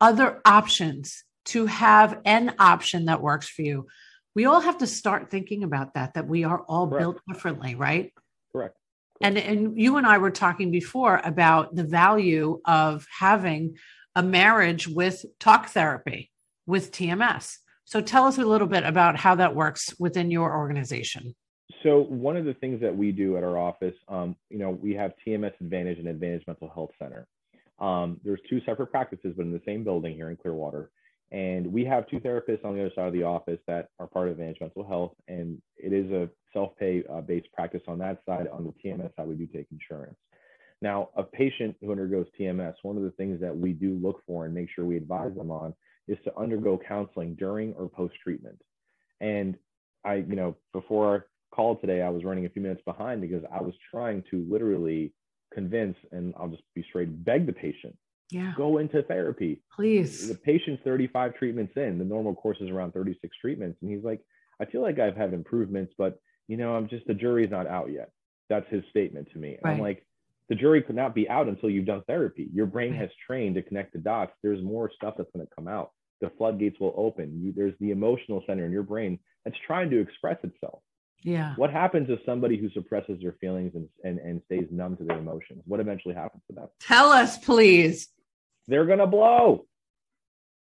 other 0.00 0.40
options, 0.44 1.24
to 1.46 1.66
have 1.66 2.20
an 2.24 2.54
option 2.58 3.06
that 3.06 3.22
works 3.22 3.48
for 3.48 3.62
you. 3.62 3.86
We 4.34 4.44
all 4.44 4.60
have 4.60 4.78
to 4.78 4.86
start 4.86 5.30
thinking 5.30 5.64
about 5.64 5.94
that, 5.94 6.14
that 6.14 6.26
we 6.26 6.44
are 6.44 6.60
all 6.62 6.86
Correct. 6.88 7.00
built 7.00 7.20
differently, 7.28 7.74
right? 7.74 8.12
Correct. 8.52 8.76
And, 9.20 9.36
and 9.36 9.78
you 9.78 9.96
and 9.96 10.06
I 10.06 10.18
were 10.18 10.30
talking 10.30 10.70
before 10.70 11.20
about 11.24 11.74
the 11.74 11.84
value 11.84 12.60
of 12.64 13.06
having 13.18 13.76
a 14.14 14.22
marriage 14.22 14.86
with 14.86 15.24
talk 15.38 15.68
therapy, 15.68 16.30
with 16.66 16.92
TMS. 16.92 17.56
So 17.84 18.00
tell 18.00 18.24
us 18.24 18.38
a 18.38 18.44
little 18.44 18.66
bit 18.66 18.84
about 18.84 19.16
how 19.16 19.34
that 19.36 19.54
works 19.54 19.94
within 19.98 20.30
your 20.30 20.56
organization. 20.56 21.34
So 21.82 22.00
one 22.00 22.36
of 22.36 22.44
the 22.44 22.54
things 22.54 22.80
that 22.80 22.96
we 22.96 23.12
do 23.12 23.36
at 23.36 23.44
our 23.44 23.58
office, 23.58 23.94
um, 24.08 24.36
you 24.50 24.58
know, 24.58 24.70
we 24.70 24.94
have 24.94 25.12
TMS 25.26 25.52
Advantage 25.60 25.98
and 25.98 26.08
Advantage 26.08 26.44
Mental 26.46 26.70
Health 26.72 26.90
Center. 26.98 27.26
Um, 27.78 28.20
there's 28.24 28.40
two 28.50 28.60
separate 28.66 28.88
practices, 28.88 29.34
but 29.36 29.46
in 29.46 29.52
the 29.52 29.62
same 29.64 29.84
building 29.84 30.14
here 30.14 30.30
in 30.30 30.36
Clearwater. 30.36 30.90
And 31.30 31.66
we 31.66 31.84
have 31.84 32.08
two 32.08 32.20
therapists 32.20 32.64
on 32.64 32.74
the 32.74 32.80
other 32.80 32.92
side 32.94 33.08
of 33.08 33.12
the 33.12 33.22
office 33.22 33.58
that 33.66 33.88
are 33.98 34.06
part 34.06 34.28
of 34.28 34.32
Advantage 34.32 34.60
Mental 34.60 34.86
Health, 34.86 35.12
and 35.28 35.60
it 35.76 35.92
is 35.92 36.10
a 36.10 36.28
self-pay 36.54 37.04
uh, 37.12 37.20
based 37.20 37.52
practice 37.52 37.82
on 37.86 37.98
that 37.98 38.22
side. 38.24 38.48
On 38.48 38.64
the 38.64 38.72
TMS 38.82 39.14
side, 39.14 39.28
we 39.28 39.34
do 39.34 39.46
take 39.46 39.66
insurance. 39.70 40.16
Now, 40.80 41.10
a 41.16 41.22
patient 41.22 41.76
who 41.80 41.90
undergoes 41.90 42.26
TMS, 42.38 42.74
one 42.82 42.96
of 42.96 43.02
the 43.02 43.10
things 43.12 43.40
that 43.40 43.56
we 43.56 43.72
do 43.72 43.98
look 44.02 44.22
for 44.26 44.46
and 44.46 44.54
make 44.54 44.68
sure 44.74 44.86
we 44.86 44.96
advise 44.96 45.34
them 45.34 45.50
on 45.50 45.74
is 46.06 46.16
to 46.24 46.38
undergo 46.38 46.80
counseling 46.88 47.34
during 47.34 47.74
or 47.74 47.88
post 47.88 48.14
treatment. 48.22 48.58
And 49.20 49.56
I, 50.04 50.16
you 50.16 50.36
know, 50.36 50.56
before 50.72 51.06
our 51.06 51.26
call 51.52 51.76
today, 51.76 52.00
I 52.00 52.08
was 52.08 52.24
running 52.24 52.46
a 52.46 52.48
few 52.48 52.62
minutes 52.62 52.80
behind 52.86 53.20
because 53.20 53.42
I 53.52 53.60
was 53.60 53.74
trying 53.90 54.22
to 54.30 54.46
literally 54.48 55.12
convince, 55.52 55.96
and 56.12 56.32
I'll 56.38 56.48
just 56.48 56.62
be 56.74 56.84
straight, 56.88 57.24
beg 57.24 57.46
the 57.46 57.52
patient 57.52 57.96
yeah. 58.30 58.52
go 58.56 58.78
into 58.78 59.02
therapy. 59.02 59.62
Please. 59.74 60.28
The 60.28 60.34
patient's 60.34 60.82
35 60.84 61.34
treatments 61.36 61.72
in. 61.76 61.98
The 61.98 62.04
normal 62.04 62.34
course 62.34 62.58
is 62.60 62.70
around 62.70 62.92
36 62.92 63.36
treatments. 63.40 63.78
And 63.82 63.90
he's 63.90 64.04
like, 64.04 64.20
I 64.60 64.64
feel 64.66 64.82
like 64.82 64.98
I've 64.98 65.16
had 65.16 65.32
improvements, 65.32 65.94
but 65.96 66.20
you 66.46 66.56
know, 66.56 66.74
I'm 66.74 66.88
just 66.88 67.06
the 67.06 67.14
jury's 67.14 67.50
not 67.50 67.66
out 67.66 67.92
yet. 67.92 68.10
That's 68.48 68.68
his 68.70 68.82
statement 68.90 69.28
to 69.32 69.38
me. 69.38 69.58
Right. 69.62 69.72
I'm 69.72 69.80
like, 69.80 70.04
the 70.48 70.54
jury 70.54 70.82
could 70.82 70.96
not 70.96 71.14
be 71.14 71.28
out 71.28 71.46
until 71.46 71.68
you've 71.68 71.86
done 71.86 72.02
therapy. 72.06 72.48
Your 72.52 72.66
brain 72.66 72.94
has 72.94 73.10
trained 73.26 73.54
to 73.56 73.62
connect 73.62 73.92
the 73.92 73.98
dots. 73.98 74.32
There's 74.42 74.62
more 74.62 74.90
stuff 74.94 75.14
that's 75.18 75.30
going 75.34 75.46
to 75.46 75.54
come 75.54 75.68
out. 75.68 75.92
The 76.20 76.30
floodgates 76.38 76.80
will 76.80 76.94
open. 76.96 77.40
You, 77.42 77.52
there's 77.54 77.74
the 77.80 77.90
emotional 77.90 78.42
center 78.46 78.64
in 78.64 78.72
your 78.72 78.82
brain 78.82 79.18
that's 79.44 79.58
trying 79.66 79.90
to 79.90 80.00
express 80.00 80.38
itself. 80.42 80.80
Yeah. 81.22 81.54
What 81.56 81.70
happens 81.70 82.08
to 82.08 82.18
somebody 82.24 82.56
who 82.56 82.70
suppresses 82.70 83.20
their 83.20 83.36
feelings 83.40 83.72
and, 83.74 83.88
and, 84.04 84.18
and 84.18 84.40
stays 84.46 84.66
numb 84.70 84.96
to 84.96 85.04
their 85.04 85.18
emotions? 85.18 85.62
What 85.66 85.80
eventually 85.80 86.14
happens 86.14 86.42
to 86.48 86.54
them? 86.54 86.68
Tell 86.80 87.10
us, 87.10 87.38
please 87.38 88.08
they're 88.68 88.86
going 88.86 88.98
to 88.98 89.06
blow. 89.06 89.66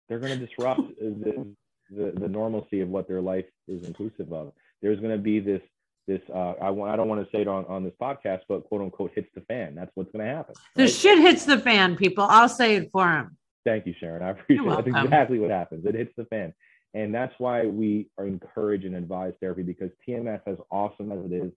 They're 0.07 0.19
going 0.19 0.39
to 0.39 0.45
disrupt 0.45 0.81
the, 0.99 1.55
the, 1.89 2.13
the, 2.15 2.27
normalcy 2.27 2.81
of 2.81 2.89
what 2.89 3.07
their 3.07 3.21
life 3.21 3.45
is 3.67 3.87
inclusive 3.87 4.31
of. 4.31 4.53
There's 4.81 4.99
going 4.99 5.13
to 5.13 5.21
be 5.21 5.39
this 5.39 5.61
this 6.05 6.19
uh, 6.35 6.53
I 6.61 6.69
want 6.69 6.91
I 6.91 6.97
don't 6.97 7.07
want 7.07 7.23
to 7.23 7.31
say 7.35 7.41
it 7.41 7.47
on, 7.47 7.65
on 7.65 7.85
this 7.85 7.93
podcast, 8.01 8.41
but 8.49 8.65
quote 8.65 8.81
unquote 8.81 9.11
hits 9.15 9.29
the 9.33 9.41
fan. 9.41 9.73
That's 9.73 9.91
what's 9.95 10.11
going 10.11 10.25
to 10.25 10.31
happen. 10.33 10.53
The 10.75 10.89
shit 10.89 11.17
hits 11.19 11.45
the 11.45 11.57
fan, 11.57 11.95
people. 11.95 12.25
I'll 12.29 12.49
say 12.49 12.75
it 12.75 12.89
for 12.91 13.09
him. 13.09 13.37
Thank 13.65 13.85
you, 13.85 13.93
Sharon. 13.97 14.21
I 14.21 14.31
appreciate 14.31 14.65
it. 14.67 14.85
That's 14.85 15.05
exactly 15.05 15.39
what 15.39 15.49
happens. 15.49 15.85
It 15.85 15.95
hits 15.95 16.11
the 16.17 16.25
fan. 16.25 16.53
And 16.93 17.13
that's 17.13 17.33
why 17.37 17.65
we 17.65 18.09
are 18.17 18.27
encourage 18.27 18.85
and 18.85 18.95
advise 18.95 19.33
therapy 19.39 19.63
because 19.63 19.89
TMS, 20.07 20.41
as 20.45 20.57
awesome 20.69 21.11
as 21.11 21.19
it 21.25 21.33
is, 21.33 21.51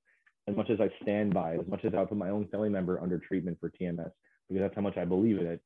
as 0.48 0.56
much 0.56 0.70
as 0.70 0.80
I 0.80 0.90
stand 1.02 1.34
by, 1.34 1.56
as 1.56 1.66
much 1.66 1.84
as 1.84 1.92
I 1.94 2.04
put 2.04 2.16
my 2.16 2.30
own 2.30 2.46
family 2.48 2.68
member 2.68 3.00
under 3.02 3.18
treatment 3.18 3.58
for 3.60 3.70
TMS, 3.70 4.12
because 4.48 4.62
that's 4.62 4.74
how 4.74 4.80
much 4.80 4.96
I 4.96 5.04
believe 5.04 5.38
in 5.38 5.46
it, 5.46 5.60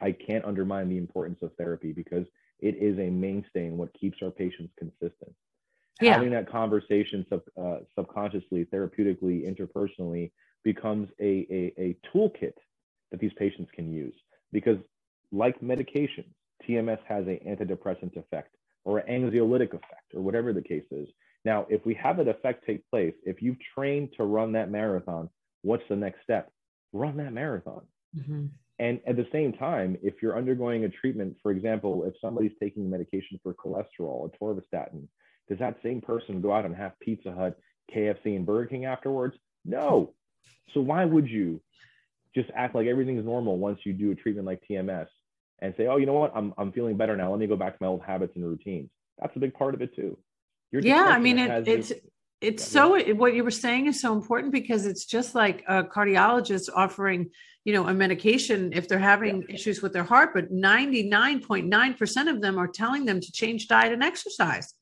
I 0.00 0.12
can't 0.12 0.44
undermine 0.44 0.88
the 0.88 0.98
importance 0.98 1.38
of 1.42 1.52
therapy 1.56 1.92
because 1.92 2.26
it 2.60 2.76
is 2.76 2.98
a 2.98 3.10
mainstay 3.10 3.66
in 3.66 3.76
what 3.76 3.92
keeps 3.94 4.18
our 4.22 4.30
patients 4.30 4.72
consistent. 4.78 5.34
Yeah. 6.00 6.14
Having 6.14 6.30
that 6.30 6.50
conversation 6.50 7.26
sub, 7.28 7.42
uh, 7.60 7.78
subconsciously, 7.94 8.64
therapeutically, 8.66 9.44
interpersonally 9.46 10.30
becomes 10.64 11.08
a, 11.20 11.46
a, 11.50 11.82
a 11.82 11.96
toolkit 12.12 12.54
that 13.10 13.20
these 13.20 13.32
patients 13.38 13.70
can 13.74 13.92
use 13.92 14.14
because 14.52 14.78
like 15.32 15.62
medication, 15.62 16.24
TMS 16.66 16.98
has 17.06 17.26
an 17.26 17.38
antidepressant 17.46 18.16
effect 18.16 18.54
or 18.84 18.98
an 18.98 19.22
anxiolytic 19.22 19.68
effect 19.68 20.14
or 20.14 20.22
whatever 20.22 20.52
the 20.52 20.62
case 20.62 20.84
is. 20.90 21.08
Now, 21.44 21.66
if 21.70 21.84
we 21.86 21.94
have 21.94 22.18
that 22.18 22.28
effect 22.28 22.66
take 22.66 22.88
place, 22.90 23.14
if 23.24 23.40
you've 23.40 23.56
trained 23.74 24.10
to 24.16 24.24
run 24.24 24.52
that 24.52 24.70
marathon, 24.70 25.30
what's 25.62 25.84
the 25.88 25.96
next 25.96 26.22
step? 26.22 26.50
Run 26.92 27.16
that 27.18 27.32
marathon. 27.32 27.82
Mm-hmm. 28.16 28.46
And 28.80 28.98
at 29.06 29.16
the 29.16 29.26
same 29.30 29.52
time, 29.52 29.98
if 30.02 30.14
you're 30.22 30.38
undergoing 30.38 30.84
a 30.84 30.88
treatment, 30.88 31.36
for 31.42 31.52
example, 31.52 32.04
if 32.06 32.14
somebody's 32.18 32.54
taking 32.58 32.88
medication 32.88 33.38
for 33.42 33.52
cholesterol, 33.52 34.30
atorvastatin, 34.30 35.06
does 35.50 35.58
that 35.58 35.76
same 35.82 36.00
person 36.00 36.40
go 36.40 36.50
out 36.50 36.64
and 36.64 36.74
have 36.74 36.98
Pizza 36.98 37.30
Hut, 37.30 37.58
KFC, 37.94 38.36
and 38.36 38.46
Burger 38.46 38.68
King 38.68 38.86
afterwards? 38.86 39.36
No. 39.66 40.14
So 40.72 40.80
why 40.80 41.04
would 41.04 41.28
you 41.28 41.60
just 42.34 42.48
act 42.54 42.74
like 42.74 42.86
everything's 42.86 43.24
normal 43.24 43.58
once 43.58 43.80
you 43.84 43.92
do 43.92 44.12
a 44.12 44.14
treatment 44.14 44.46
like 44.46 44.62
TMS 44.68 45.08
and 45.60 45.74
say, 45.76 45.86
oh, 45.86 45.98
you 45.98 46.06
know 46.06 46.14
what, 46.14 46.32
I'm, 46.34 46.54
I'm 46.56 46.72
feeling 46.72 46.96
better 46.96 47.18
now. 47.18 47.30
Let 47.30 47.38
me 47.38 47.46
go 47.46 47.56
back 47.56 47.74
to 47.74 47.78
my 47.82 47.88
old 47.88 48.00
habits 48.00 48.32
and 48.34 48.46
routines. 48.46 48.88
That's 49.18 49.36
a 49.36 49.40
big 49.40 49.52
part 49.52 49.74
of 49.74 49.82
it 49.82 49.94
too. 49.94 50.16
yeah, 50.72 51.04
I 51.04 51.18
mean, 51.18 51.38
it, 51.38 51.68
it's 51.68 51.92
it's 52.40 52.66
so 52.66 52.98
what 53.14 53.34
you 53.34 53.44
were 53.44 53.50
saying 53.50 53.86
is 53.86 54.00
so 54.00 54.14
important 54.14 54.52
because 54.52 54.86
it's 54.86 55.04
just 55.04 55.34
like 55.34 55.62
a 55.68 55.84
cardiologist 55.84 56.70
offering 56.74 57.30
you 57.64 57.72
know 57.72 57.86
a 57.86 57.94
medication 57.94 58.72
if 58.72 58.88
they're 58.88 58.98
having 58.98 59.42
yeah. 59.42 59.54
issues 59.54 59.82
with 59.82 59.92
their 59.92 60.04
heart 60.04 60.30
but 60.32 60.52
99.9% 60.52 62.30
of 62.30 62.40
them 62.40 62.58
are 62.58 62.68
telling 62.68 63.04
them 63.04 63.20
to 63.20 63.32
change 63.32 63.68
diet 63.68 63.92
and 63.92 64.02
exercise. 64.02 64.74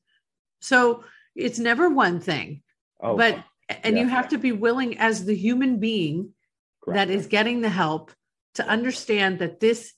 So 0.61 1.03
it's 1.35 1.59
never 1.59 1.89
one 1.89 2.19
thing 2.19 2.61
oh, 3.01 3.17
but 3.17 3.43
and 3.83 3.95
yeah, 3.95 4.03
you 4.03 4.09
have 4.09 4.29
to 4.29 4.37
be 4.37 4.51
willing 4.51 4.97
as 4.97 5.25
the 5.25 5.35
human 5.35 5.79
being 5.79 6.33
Correct. 6.83 6.95
that 6.95 7.09
is 7.09 7.27
getting 7.27 7.61
the 7.61 7.69
help 7.69 8.11
to 8.55 8.67
understand 8.67 9.39
that 9.39 9.59
this 9.59 9.93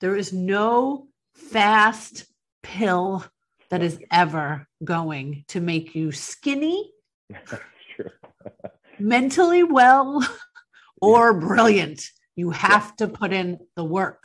there 0.00 0.16
is 0.16 0.32
no 0.32 1.08
fast 1.34 2.26
pill 2.62 3.24
that 3.70 3.82
is 3.82 3.98
ever 4.10 4.66
going 4.84 5.44
to 5.48 5.60
make 5.60 5.94
you 5.94 6.12
skinny 6.12 6.92
mentally 8.98 9.62
well 9.62 10.26
or 11.00 11.38
brilliant 11.38 12.10
you 12.36 12.50
have 12.50 12.94
to 12.96 13.08
put 13.08 13.32
in 13.32 13.58
the 13.74 13.84
work. 13.84 14.22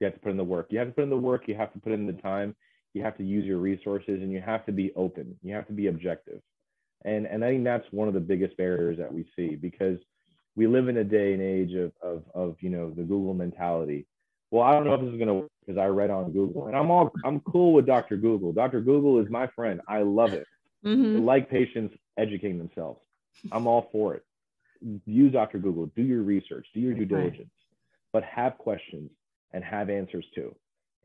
You 0.00 0.06
have 0.06 0.14
to 0.14 0.20
put 0.20 0.30
in 0.30 0.38
the 0.38 0.44
work. 0.44 0.68
You 0.70 0.78
have 0.78 0.88
to 0.88 0.94
put 0.94 1.04
in 1.04 1.10
the 1.10 1.16
work. 1.16 1.46
You 1.46 1.54
have 1.54 1.72
to 1.74 1.78
put 1.78 1.92
in 1.92 2.06
the 2.06 2.14
time. 2.14 2.56
You 2.94 3.02
have 3.02 3.16
to 3.18 3.24
use 3.24 3.44
your 3.44 3.58
resources, 3.58 4.22
and 4.22 4.32
you 4.32 4.40
have 4.40 4.64
to 4.66 4.72
be 4.72 4.92
open. 4.96 5.38
You 5.42 5.54
have 5.54 5.66
to 5.66 5.72
be 5.72 5.86
objective. 5.86 6.40
And 7.04 7.26
and 7.26 7.44
I 7.44 7.50
think 7.50 7.64
that's 7.64 7.86
one 7.92 8.08
of 8.08 8.14
the 8.14 8.20
biggest 8.20 8.56
barriers 8.56 8.98
that 8.98 9.12
we 9.12 9.26
see 9.36 9.54
because 9.54 9.98
we 10.56 10.66
live 10.66 10.88
in 10.88 10.96
a 10.96 11.04
day 11.04 11.34
and 11.34 11.42
age 11.42 11.74
of 11.74 11.92
of, 12.02 12.24
of 12.34 12.56
you 12.60 12.70
know 12.70 12.90
the 12.90 13.02
Google 13.02 13.34
mentality. 13.34 14.06
Well, 14.50 14.64
I 14.64 14.72
don't 14.72 14.84
know 14.84 14.94
if 14.94 15.02
this 15.02 15.12
is 15.12 15.18
going 15.18 15.28
to 15.28 15.34
work 15.34 15.50
because 15.64 15.78
I 15.78 15.86
read 15.86 16.10
on 16.10 16.32
Google, 16.32 16.66
and 16.66 16.74
I'm 16.74 16.90
all 16.90 17.12
I'm 17.24 17.40
cool 17.40 17.74
with 17.74 17.86
Dr. 17.86 18.16
Google. 18.16 18.52
Dr. 18.52 18.80
Google 18.80 19.20
is 19.20 19.30
my 19.30 19.46
friend. 19.48 19.80
I 19.86 20.02
love 20.02 20.32
it. 20.32 20.46
Mm-hmm. 20.84 21.24
like 21.24 21.50
patients 21.50 21.94
educating 22.18 22.58
themselves. 22.58 23.00
I'm 23.52 23.66
all 23.66 23.88
for 23.92 24.14
it. 24.14 24.24
Use 25.04 25.32
Dr. 25.32 25.58
Google. 25.58 25.86
Do 25.94 26.02
your 26.02 26.22
research. 26.22 26.66
Do 26.72 26.80
your 26.80 26.94
due 26.94 27.04
diligence. 27.04 27.50
But 28.12 28.24
have 28.24 28.56
questions 28.58 29.10
and 29.52 29.62
have 29.62 29.90
answers 29.90 30.24
too. 30.34 30.54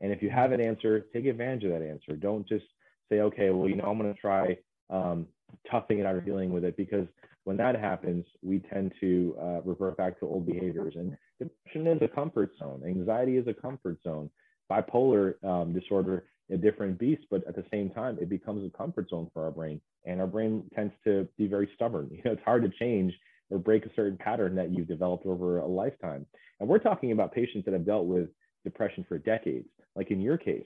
And 0.01 0.12
if 0.12 0.22
you 0.22 0.29
have 0.29 0.51
an 0.51 0.62
answer, 0.62 1.05
take 1.13 1.25
advantage 1.25 1.65
of 1.65 1.72
that 1.72 1.82
answer. 1.82 2.15
Don't 2.15 2.48
just 2.48 2.65
say, 3.10 3.20
okay, 3.20 3.50
well, 3.50 3.70
you 3.70 3.75
know, 3.75 3.86
I'm 3.86 3.98
going 3.98 4.13
to 4.13 4.20
try 4.20 4.58
um, 4.89 5.27
toughing 5.70 6.00
it 6.00 6.05
out 6.05 6.15
or 6.15 6.22
dealing 6.22 6.51
with 6.51 6.63
it 6.63 6.75
because 6.77 7.08
when 7.44 7.58
that 7.58 7.79
happens, 7.79 8.25
we 8.41 8.60
tend 8.60 8.91
to 9.00 9.36
uh, 9.39 9.62
revert 9.63 9.98
back 9.98 10.20
to 10.20 10.25
old 10.25 10.46
behaviors. 10.46 10.96
And 10.96 11.15
depression 11.39 11.88
is 11.88 12.01
a 12.01 12.08
comfort 12.08 12.51
zone. 12.60 12.82
Anxiety 12.86 13.38
is 13.38 13.48
a 13.48 13.53
comfort 13.53 13.98
zone. 14.03 14.29
Bipolar 14.70 15.36
um, 15.44 15.74
disorder, 15.74 16.24
a 16.52 16.58
different 16.58 17.00
beast, 17.00 17.24
but 17.32 17.46
at 17.48 17.56
the 17.56 17.66
same 17.72 17.90
time, 17.90 18.18
it 18.22 18.30
becomes 18.30 18.66
a 18.66 18.78
comfort 18.78 19.10
zone 19.10 19.30
for 19.34 19.44
our 19.44 19.52
brain. 19.52 19.82
And 20.06 20.22
our 20.22 20.28
brain 20.28 20.64
tends 20.75 20.94
to 21.04 21.28
be 21.38 21.48
very 21.48 21.70
stubborn. 21.75 22.10
You 22.12 22.22
know, 22.24 22.32
it's 22.34 22.44
hard 22.44 22.64
to 22.64 22.70
change 22.70 23.14
or 23.50 23.58
break 23.58 23.86
a 23.86 23.94
certain 23.96 24.18
pattern 24.18 24.56
that 24.56 24.72
you've 24.72 24.88
developed 24.88 25.25
over 25.25 25.60
a 25.60 25.68
lifetime. 25.68 26.25
And 26.60 26.70
we're 26.70 26.80
talking 26.80 27.12
about 27.12 27.34
patients 27.34 27.66
that 27.66 27.74
have 27.74 27.86
dealt 27.86 28.06
with 28.06 28.30
depression 28.64 29.06
for 29.08 29.18
decades, 29.18 29.68
like 29.96 30.12
in 30.12 30.22
your 30.22 30.38
case, 30.38 30.66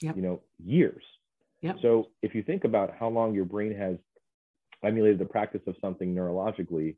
yep. 0.00 0.16
you 0.16 0.22
know, 0.22 0.40
years. 0.64 1.02
Yep. 1.62 1.76
So 1.82 2.08
if 2.22 2.34
you 2.34 2.42
think 2.42 2.64
about 2.64 2.94
how 2.98 3.08
long 3.08 3.34
your 3.34 3.44
brain 3.44 3.74
has 3.76 3.96
emulated 4.84 5.18
the 5.18 5.24
practice 5.24 5.62
of 5.66 5.74
something 5.80 6.14
neurologically, 6.14 6.96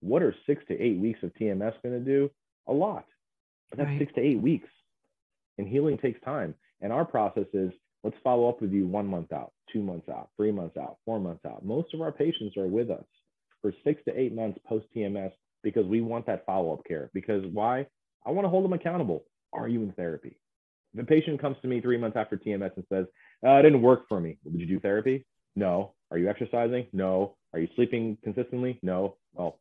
what 0.00 0.22
are 0.22 0.34
six 0.46 0.62
to 0.68 0.78
eight 0.80 0.98
weeks 0.98 1.20
of 1.22 1.32
TMS 1.34 1.74
going 1.82 1.94
to 1.94 2.00
do? 2.00 2.30
A 2.66 2.72
lot. 2.72 3.06
But 3.70 3.78
that's 3.78 3.88
right. 3.88 3.98
six 3.98 4.12
to 4.14 4.20
eight 4.20 4.40
weeks. 4.40 4.68
And 5.58 5.66
healing 5.68 5.98
takes 5.98 6.20
time. 6.22 6.54
And 6.82 6.92
our 6.92 7.04
process 7.04 7.46
is 7.54 7.72
let's 8.04 8.16
follow 8.22 8.48
up 8.48 8.60
with 8.60 8.72
you 8.72 8.86
one 8.86 9.06
month 9.06 9.32
out, 9.32 9.52
two 9.72 9.82
months 9.82 10.08
out, 10.08 10.28
three 10.36 10.52
months 10.52 10.76
out, 10.76 10.98
four 11.04 11.18
months 11.20 11.44
out. 11.46 11.64
Most 11.64 11.94
of 11.94 12.00
our 12.00 12.12
patients 12.12 12.56
are 12.56 12.66
with 12.66 12.90
us 12.90 13.04
for 13.62 13.72
six 13.84 14.02
to 14.04 14.18
eight 14.18 14.34
months 14.34 14.58
post 14.66 14.86
TMS 14.94 15.30
because 15.62 15.86
we 15.86 16.00
want 16.00 16.26
that 16.26 16.44
follow 16.44 16.72
up 16.74 16.84
care. 16.86 17.08
Because 17.14 17.44
why? 17.52 17.86
I 18.26 18.30
want 18.30 18.44
to 18.44 18.48
hold 18.50 18.64
them 18.64 18.72
accountable. 18.72 19.24
Are 19.52 19.68
you 19.68 19.82
in 19.82 19.92
therapy? 19.92 20.36
If 20.94 21.02
a 21.02 21.06
patient 21.06 21.40
comes 21.40 21.56
to 21.62 21.68
me 21.68 21.80
three 21.80 21.96
months 21.96 22.16
after 22.16 22.36
TMS 22.36 22.72
and 22.76 22.84
says, 22.92 23.06
uh, 23.46 23.52
it 23.52 23.62
didn't 23.62 23.82
work 23.82 24.08
for 24.08 24.20
me, 24.20 24.38
did 24.44 24.60
you 24.60 24.66
do 24.66 24.80
therapy? 24.80 25.24
No. 25.56 25.94
Are 26.10 26.18
you 26.18 26.28
exercising? 26.28 26.86
No. 26.92 27.36
Are 27.52 27.60
you 27.60 27.68
sleeping 27.76 28.18
consistently? 28.22 28.78
No. 28.82 29.16
Well, 29.34 29.58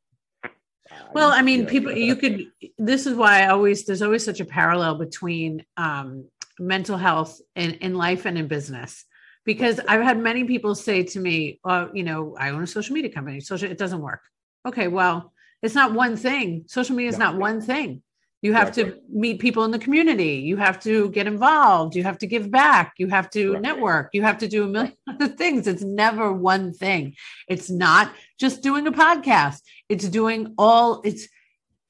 well, 1.13 1.30
I 1.30 1.42
mean, 1.42 1.66
people, 1.68 1.92
you 1.92 2.16
could, 2.16 2.51
this 2.78 3.06
is 3.06 3.16
why 3.16 3.44
I 3.44 3.48
always, 3.48 3.86
there's 3.86 4.01
always 4.01 4.25
such 4.25 4.40
a 4.40 4.46
parallel 4.46 4.96
between 4.96 5.63
um, 5.78 6.25
mental 6.60 6.98
health 6.98 7.39
in, 7.55 7.72
in 7.75 7.96
life 7.96 8.25
and 8.25 8.38
in 8.38 8.48
business. 8.48 9.05
Because 9.43 9.79
I've 9.88 10.01
had 10.01 10.20
many 10.20 10.43
people 10.43 10.75
say 10.75 11.03
to 11.03 11.20
me, 11.20 11.60
well, 11.63 11.89
you 11.93 12.03
know, 12.03 12.36
I 12.38 12.51
own 12.51 12.62
a 12.62 12.67
social 12.67 12.93
media 12.93 13.12
company, 13.12 13.39
social, 13.39 13.72
it 13.72 13.77
doesn't 13.77 14.01
work. 14.01 14.22
Okay, 14.67 14.88
well, 14.88 15.34
it's 15.63 15.74
not 15.74 15.93
one 15.93 16.15
thing. 16.15 16.65
Social 16.67 16.96
media 16.96 17.10
is 17.10 17.17
not 17.17 17.38
one 17.38 17.60
thing. 17.62 18.03
You 18.41 18.53
have 18.53 18.70
exactly. 18.70 18.93
to 18.93 19.01
meet 19.12 19.39
people 19.39 19.63
in 19.65 19.72
the 19.72 19.77
community. 19.77 20.38
You 20.38 20.58
have 20.58 20.79
to 20.81 21.10
get 21.10 21.27
involved. 21.27 21.96
You 21.96 22.03
have 22.03 22.17
to 22.20 22.27
give 22.27 22.50
back. 22.50 22.93
You 22.98 23.08
have 23.08 23.29
to 23.31 23.53
right. 23.53 23.62
network. 23.62 24.10
You 24.13 24.24
have 24.24 24.39
to 24.39 24.48
do 24.48 24.63
a 24.63 24.67
million 24.67 24.98
other 25.08 25.27
things. 25.41 25.67
It's 25.67 25.84
never 25.84 26.34
one 26.34 26.74
thing. 26.74 27.15
It's 27.48 27.70
not 27.70 28.12
just 28.39 28.63
doing 28.63 28.88
a 28.88 28.91
podcast. 28.91 29.62
It's 29.89 30.10
doing 30.10 30.55
all, 30.58 31.01
it's, 31.03 31.27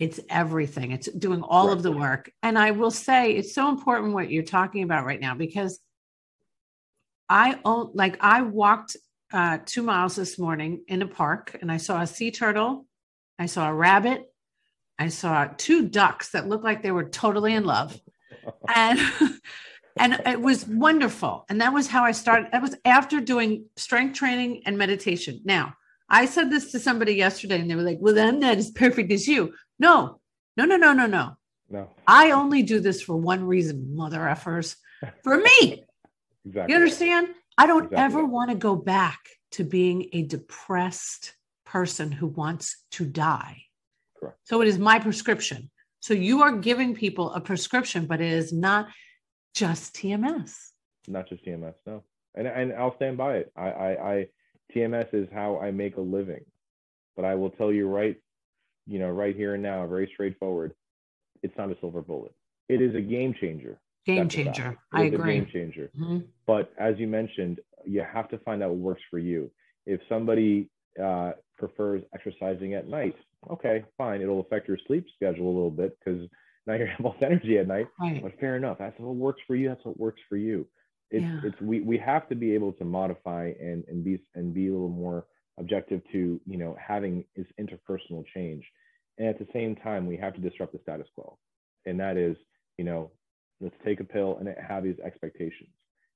it's 0.01 0.19
everything. 0.29 0.91
It's 0.91 1.09
doing 1.09 1.41
all 1.41 1.67
right. 1.67 1.77
of 1.77 1.83
the 1.83 1.91
work. 1.91 2.31
And 2.43 2.57
I 2.57 2.71
will 2.71 2.91
say 2.91 3.33
it's 3.33 3.55
so 3.55 3.69
important 3.69 4.13
what 4.13 4.29
you're 4.29 4.43
talking 4.43 4.83
about 4.83 5.05
right 5.05 5.21
now 5.21 5.35
because 5.35 5.79
I 7.29 7.59
own, 7.63 7.91
like, 7.93 8.17
I 8.19 8.41
walked 8.41 8.97
uh, 9.31 9.59
two 9.65 9.83
miles 9.83 10.17
this 10.17 10.37
morning 10.37 10.83
in 10.89 11.01
a 11.01 11.07
park 11.07 11.55
and 11.61 11.71
I 11.71 11.77
saw 11.77 12.01
a 12.01 12.07
sea 12.07 12.31
turtle. 12.31 12.85
I 13.39 13.45
saw 13.45 13.69
a 13.69 13.73
rabbit 13.73 14.31
I 15.01 15.07
saw 15.07 15.47
two 15.57 15.87
ducks 15.87 16.29
that 16.29 16.47
looked 16.47 16.63
like 16.63 16.83
they 16.83 16.91
were 16.91 17.09
totally 17.09 17.53
in 17.53 17.65
love. 17.65 17.99
And 18.73 18.99
and 19.99 20.13
it 20.25 20.41
was 20.41 20.65
wonderful. 20.65 21.45
And 21.47 21.61
that 21.61 21.73
was 21.73 21.87
how 21.87 22.03
I 22.03 22.11
started. 22.11 22.47
That 22.51 22.61
was 22.61 22.75
after 22.85 23.19
doing 23.19 23.65
strength 23.75 24.17
training 24.17 24.63
and 24.65 24.79
meditation. 24.79 25.41
Now, 25.43 25.75
I 26.11 26.25
said 26.25 26.49
this 26.51 26.73
to 26.73 26.79
somebody 26.79 27.13
yesterday 27.13 27.59
and 27.61 27.71
they 27.71 27.75
were 27.75 27.81
like, 27.81 27.99
well, 28.01 28.19
I'm 28.19 28.39
not 28.39 28.57
as 28.57 28.69
perfect 28.69 29.13
as 29.13 29.29
you. 29.29 29.53
No, 29.79 30.19
no, 30.57 30.65
no, 30.65 30.75
no, 30.75 30.91
no, 30.91 31.05
no. 31.05 31.37
No. 31.69 31.89
I 32.05 32.31
only 32.31 32.63
do 32.63 32.81
this 32.81 33.01
for 33.01 33.15
one 33.15 33.45
reason, 33.45 33.95
mother 33.95 34.19
effers, 34.19 34.75
for 35.23 35.37
me. 35.37 35.85
exactly. 36.45 36.73
You 36.73 36.75
understand? 36.75 37.29
I 37.57 37.65
don't 37.65 37.85
exactly. 37.85 38.03
ever 38.03 38.25
want 38.25 38.51
to 38.51 38.57
go 38.57 38.75
back 38.75 39.19
to 39.51 39.63
being 39.63 40.09
a 40.11 40.23
depressed 40.23 41.33
person 41.65 42.11
who 42.11 42.27
wants 42.27 42.83
to 42.91 43.05
die. 43.05 43.63
Correct. 44.19 44.37
So 44.43 44.61
it 44.61 44.67
is 44.67 44.77
my 44.77 44.99
prescription. 44.99 45.71
So 46.01 46.13
you 46.13 46.41
are 46.41 46.57
giving 46.57 46.93
people 46.93 47.31
a 47.31 47.39
prescription, 47.39 48.05
but 48.05 48.19
it 48.19 48.33
is 48.33 48.51
not 48.51 48.87
just 49.53 49.95
TMS. 49.95 50.55
Not 51.07 51.29
just 51.29 51.45
TMS, 51.45 51.75
no. 51.85 52.03
And 52.35 52.47
and 52.47 52.73
I'll 52.73 52.95
stand 52.95 53.17
by 53.17 53.37
it. 53.37 53.51
I 53.55 53.69
I, 53.69 54.11
I 54.13 54.27
TMS 54.75 55.13
is 55.13 55.27
how 55.33 55.59
I 55.59 55.71
make 55.71 55.97
a 55.97 56.01
living. 56.01 56.43
But 57.15 57.25
I 57.25 57.35
will 57.35 57.49
tell 57.51 57.71
you 57.71 57.87
right, 57.87 58.17
you 58.87 58.99
know, 58.99 59.09
right 59.09 59.35
here 59.35 59.53
and 59.53 59.63
now, 59.63 59.85
very 59.87 60.09
straightforward. 60.13 60.73
It's 61.43 61.57
not 61.57 61.69
a 61.69 61.77
silver 61.79 62.01
bullet. 62.01 62.33
It 62.69 62.81
is 62.81 62.95
a 62.95 63.01
game 63.01 63.33
changer. 63.39 63.79
Game 64.05 64.29
changer. 64.29 64.77
I 64.93 65.03
agree. 65.03 65.35
game 65.35 65.47
changer. 65.51 65.91
Mm-hmm. 65.99 66.19
But 66.47 66.71
as 66.79 66.95
you 66.97 67.07
mentioned, 67.07 67.59
you 67.85 68.03
have 68.11 68.29
to 68.29 68.37
find 68.39 68.63
out 68.63 68.69
what 68.69 68.79
works 68.79 69.01
for 69.09 69.19
you. 69.19 69.51
If 69.85 70.01
somebody 70.09 70.69
uh, 71.01 71.33
prefers 71.57 72.01
exercising 72.13 72.73
at 72.73 72.87
night, 72.87 73.15
okay, 73.51 73.83
fine. 73.97 74.21
It'll 74.21 74.39
affect 74.39 74.67
your 74.67 74.77
sleep 74.87 75.05
schedule 75.15 75.45
a 75.45 75.53
little 75.53 75.71
bit 75.71 75.97
because 75.99 76.27
now 76.65 76.73
you 76.73 76.85
have 76.97 76.99
most 76.99 77.21
energy 77.21 77.57
at 77.57 77.67
night. 77.67 77.87
Right. 77.99 78.21
But 78.21 78.39
fair 78.39 78.55
enough. 78.55 78.77
That's 78.79 78.97
what 78.99 79.15
works 79.15 79.41
for 79.45 79.55
you. 79.55 79.69
That's 79.69 79.85
what 79.85 79.99
works 79.99 80.21
for 80.29 80.37
you. 80.37 80.67
It's 81.11 81.23
yeah. 81.23 81.41
it's 81.43 81.61
we 81.61 81.81
we 81.81 81.97
have 81.97 82.27
to 82.29 82.35
be 82.35 82.53
able 82.53 82.73
to 82.73 82.85
modify 82.85 83.51
and 83.59 83.83
and 83.87 84.03
be 84.03 84.23
and 84.35 84.53
be 84.53 84.69
a 84.69 84.71
little 84.71 84.89
more 84.89 85.25
objective 85.59 86.01
to 86.11 86.39
you 86.45 86.57
know 86.57 86.75
having 86.79 87.25
this 87.35 87.47
interpersonal 87.59 88.25
change. 88.33 88.63
And 89.17 89.27
at 89.27 89.37
the 89.37 89.47
same 89.53 89.75
time, 89.75 90.07
we 90.07 90.17
have 90.17 90.33
to 90.35 90.41
disrupt 90.41 90.73
the 90.73 90.79
status 90.81 91.07
quo. 91.13 91.37
And 91.85 91.99
that 91.99 92.17
is, 92.17 92.37
you 92.77 92.85
know, 92.85 93.11
let's 93.59 93.75
take 93.85 93.99
a 93.99 94.03
pill 94.03 94.37
and 94.39 94.49
have 94.67 94.83
these 94.83 94.99
expectations. 95.05 95.69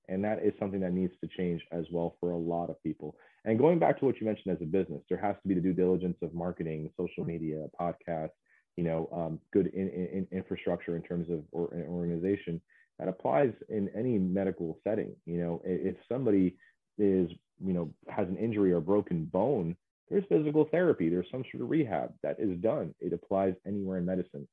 And 0.08 0.24
that 0.24 0.44
is 0.44 0.54
something 0.60 0.80
that 0.82 0.94
needs 0.94 1.14
to 1.22 1.30
change 1.38 1.62
as 1.72 1.86
well 1.92 2.16
for 2.20 2.32
a 2.32 2.38
lot 2.38 2.70
of 2.70 2.82
people. 2.84 3.16
And 3.44 3.60
going 3.60 3.80
back 3.80 4.00
to 4.00 4.06
what 4.06 4.20
you 4.20 4.26
mentioned 4.26 4.56
as 4.56 4.62
a 4.62 4.66
business, 4.66 5.02
there 5.10 5.20
has 5.20 5.36
to 5.42 5.48
be 5.48 5.56
the 5.56 5.62
due 5.62 5.74
diligence 5.74 6.18
of 6.22 6.34
marketing, 6.34 6.90
social 6.98 7.26
media, 7.26 7.66
podcasts, 7.80 8.30
you 8.78 8.84
know, 8.84 9.10
um, 9.14 9.40
good 9.52 9.68
in, 9.68 9.90
in, 9.90 10.28
infrastructure 10.32 10.96
in 10.96 11.02
terms 11.02 11.30
of 11.30 11.44
or, 11.52 11.74
organization 11.88 12.62
that 13.00 13.08
applies 13.08 13.54
in 13.70 13.90
any 13.96 14.18
medical 14.18 14.80
setting. 14.84 15.16
You 15.26 15.40
know, 15.40 15.62
if 15.66 15.96
somebody 16.10 16.56
is, 16.98 17.30
you 17.64 17.74
know, 17.74 17.94
has 18.10 18.28
an 18.28 18.38
injury 18.38 18.72
or 18.72 18.82
broken 18.82 19.26
bone, 19.26 19.76
there's 20.10 20.24
physical 20.30 20.66
therapy, 20.66 21.10
there's 21.10 21.28
some 21.32 21.44
sort 21.52 21.64
of 21.64 21.70
rehab 21.70 22.14
that 22.24 22.38
is 22.40 22.58
done. 22.60 22.94
It 23.00 23.14
applies 23.14 23.56
anywhere 23.66 23.98
in 23.98 24.06
medicine. 24.06 24.48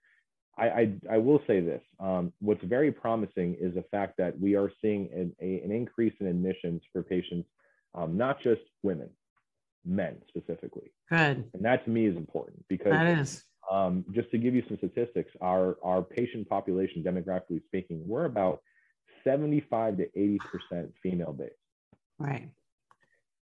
I, 0.58 0.68
I, 0.68 0.92
I 1.12 1.18
will 1.18 1.40
say 1.46 1.60
this. 1.60 1.82
Um, 1.98 2.32
what's 2.40 2.62
very 2.64 2.92
promising 2.92 3.56
is 3.60 3.74
the 3.74 3.84
fact 3.90 4.16
that 4.18 4.38
we 4.38 4.54
are 4.54 4.70
seeing 4.82 5.08
an, 5.14 5.34
a, 5.40 5.60
an 5.62 5.70
increase 5.70 6.14
in 6.20 6.26
admissions 6.26 6.82
for 6.92 7.02
patients 7.02 7.48
um, 7.94 8.16
not 8.16 8.42
just 8.42 8.62
women, 8.82 9.10
men 9.84 10.16
specifically. 10.28 10.92
Good. 11.10 11.44
And 11.52 11.64
that 11.64 11.84
to 11.84 11.90
me 11.90 12.06
is 12.06 12.16
important 12.16 12.64
because 12.68 12.92
that 12.92 13.18
is. 13.18 13.44
Um, 13.70 14.04
just 14.12 14.30
to 14.32 14.38
give 14.38 14.54
you 14.54 14.62
some 14.68 14.76
statistics, 14.78 15.30
our, 15.40 15.76
our 15.82 16.02
patient 16.02 16.48
population, 16.48 17.02
demographically 17.02 17.64
speaking, 17.66 18.02
we're 18.06 18.24
about 18.24 18.60
75 19.24 19.98
to 19.98 20.38
80% 20.72 20.88
female 21.02 21.32
based. 21.32 21.54
Right. 22.18 22.50